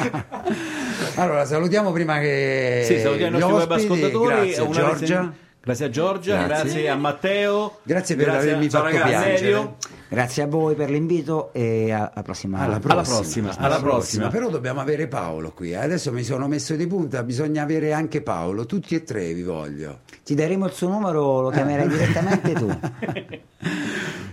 [1.15, 3.91] allora, salutiamo prima che Sì, salutiamo i gli nostri web ospiti.
[3.93, 4.35] ascoltatori.
[4.35, 5.19] Grazie una Giorgia.
[5.19, 6.63] resen- Grazie a Giorgia, Grazie.
[6.63, 7.77] grazie, a Matteo.
[7.83, 9.75] Grazie per grazie avermi a- fatto piangere.
[10.09, 12.57] Grazie a voi per l'invito e a- alla prossima.
[12.57, 14.27] Alla Alla prossima, prossima, alla prossima.
[14.29, 15.75] Però dobbiamo avere Paolo qui.
[15.75, 18.65] Adesso mi sono messo di punta, bisogna avere anche Paolo.
[18.65, 19.99] Tutti e tre vi voglio.
[20.25, 22.79] Ti daremo il suo numero, lo chiamerai direttamente tu.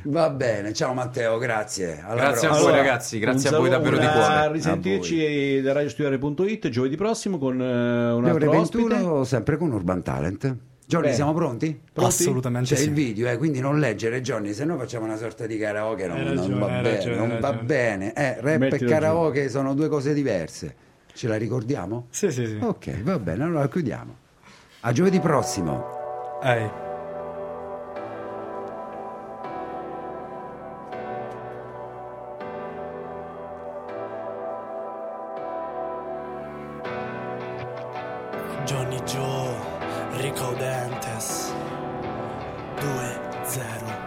[0.04, 2.02] Va bene, ciao Matteo, grazie.
[2.06, 2.70] Alla Grazie a prossima.
[2.70, 4.34] voi ragazzi, grazie un a voi davvero di cuore.
[4.34, 8.82] A risentirci da radiostudiare.it giovedì prossimo con eh, un altro ospite.
[8.88, 10.56] 21 sempre con Urban Talent.
[10.88, 11.16] Johnny, Bene.
[11.16, 11.78] siamo pronti?
[11.92, 12.10] Pronti?
[12.22, 12.88] Assolutamente C'è sì.
[12.88, 16.16] il video, eh, quindi non leggere Johnny, se no facciamo una sorta di karaoke, non,
[16.16, 17.62] Hai non ragione, va bene, ragione, non va ragione.
[17.66, 18.12] bene.
[18.14, 20.74] Eh, rap e Mettilo karaoke sono due cose diverse.
[21.12, 22.06] Ce la ricordiamo?
[22.08, 22.58] Sì, sì, sì.
[22.62, 24.16] Ok, va bene, allora chiudiamo.
[24.80, 26.40] A giovedì prossimo.
[26.42, 26.70] Ehi.
[41.08, 41.52] Dentes
[42.80, 43.98] 2021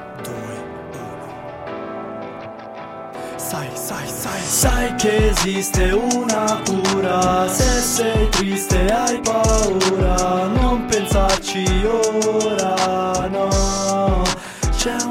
[3.38, 7.48] Sai, sai, sai, sai che esiste una cura.
[7.50, 10.46] Se sei triste e hai paura.
[10.46, 14.24] Non pensarci ora, no.
[14.78, 15.11] C'è una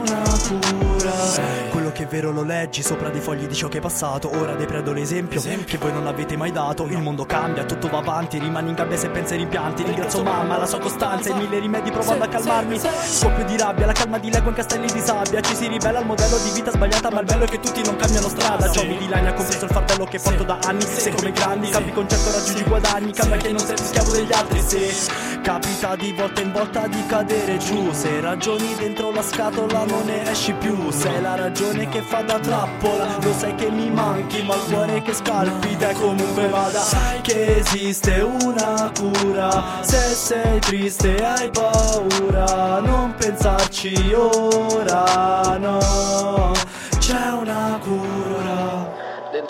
[2.10, 4.30] vero lo leggi sopra dei fogli di ciò che è passato.
[4.36, 6.84] Ora dei prendo l'esempio che voi non avete mai dato.
[6.86, 9.84] Il mondo cambia, tutto va avanti Rimani in gabbia se pensi ai rimpianti.
[9.84, 12.78] Ringrazio mamma, la sua costanza e mille rimedi provando a calmarmi.
[12.78, 15.40] Scoppio di rabbia, la calma di leggo in castelli di sabbia.
[15.40, 17.96] Ci si ribella al modello di vita sbagliata Ma il bello è che tutti non
[17.96, 18.70] cambiano strada.
[18.70, 20.82] Ciò mi dilania, compreso il fardello che porto da anni.
[20.82, 23.12] Se come grandi cambi concetto raggiungi guadagni.
[23.12, 24.60] Cambia che non sei più schiavo degli altri.
[24.60, 27.90] Se capita di volta in volta di cadere giù.
[27.92, 30.90] Se ragioni dentro la scatola non ne esci più.
[30.90, 35.02] Sei la ragione che fa da trappola Lo sai che mi manchi ma il cuore
[35.02, 36.80] che scalpita e comunque vada.
[36.80, 39.82] Sai che esiste una cura.
[39.82, 42.80] Se sei triste e hai paura.
[42.80, 46.52] Non pensarci ora no.
[46.98, 48.09] C'è una cura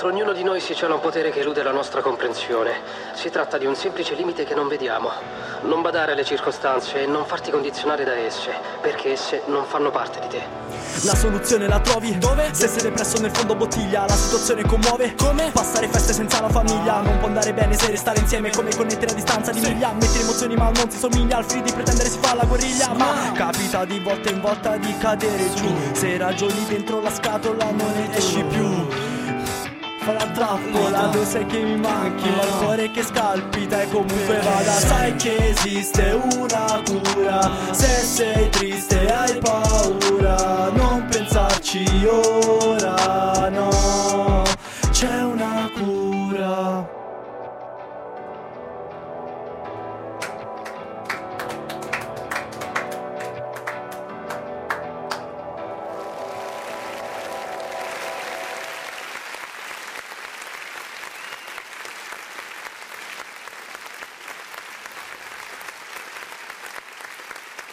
[0.01, 2.73] Dentro ognuno di noi si cela un potere che elude la nostra comprensione.
[3.13, 5.11] Si tratta di un semplice limite che non vediamo.
[5.65, 8.51] Non badare alle circostanze e non farti condizionare da esse,
[8.81, 10.43] perché esse non fanno parte di te.
[11.05, 12.49] La soluzione la trovi dove?
[12.53, 15.15] Se sei depresso nel fondo bottiglia, la situazione commuove.
[15.17, 15.51] Come?
[15.53, 17.03] Passare feste senza la famiglia.
[17.03, 19.93] Non può andare bene se restare insieme come connettere a distanza di miglia.
[19.93, 22.95] Mettere emozioni ma non si somiglia al free di pretendere si fa la guerriglia.
[22.95, 25.71] Ma capita di volta in volta di cadere giù.
[25.93, 29.10] Se ragioni dentro la scatola non ne esci più
[30.01, 31.09] fa la trappola.
[31.11, 34.73] Tu sai che mi manchi ma il cuore che scalpita e comunque vada.
[34.73, 37.51] Sai che esiste una cura.
[37.71, 40.71] Se sei triste e hai paura.
[40.71, 44.43] Non pensarci ora no.
[44.91, 47.00] C'è una cura.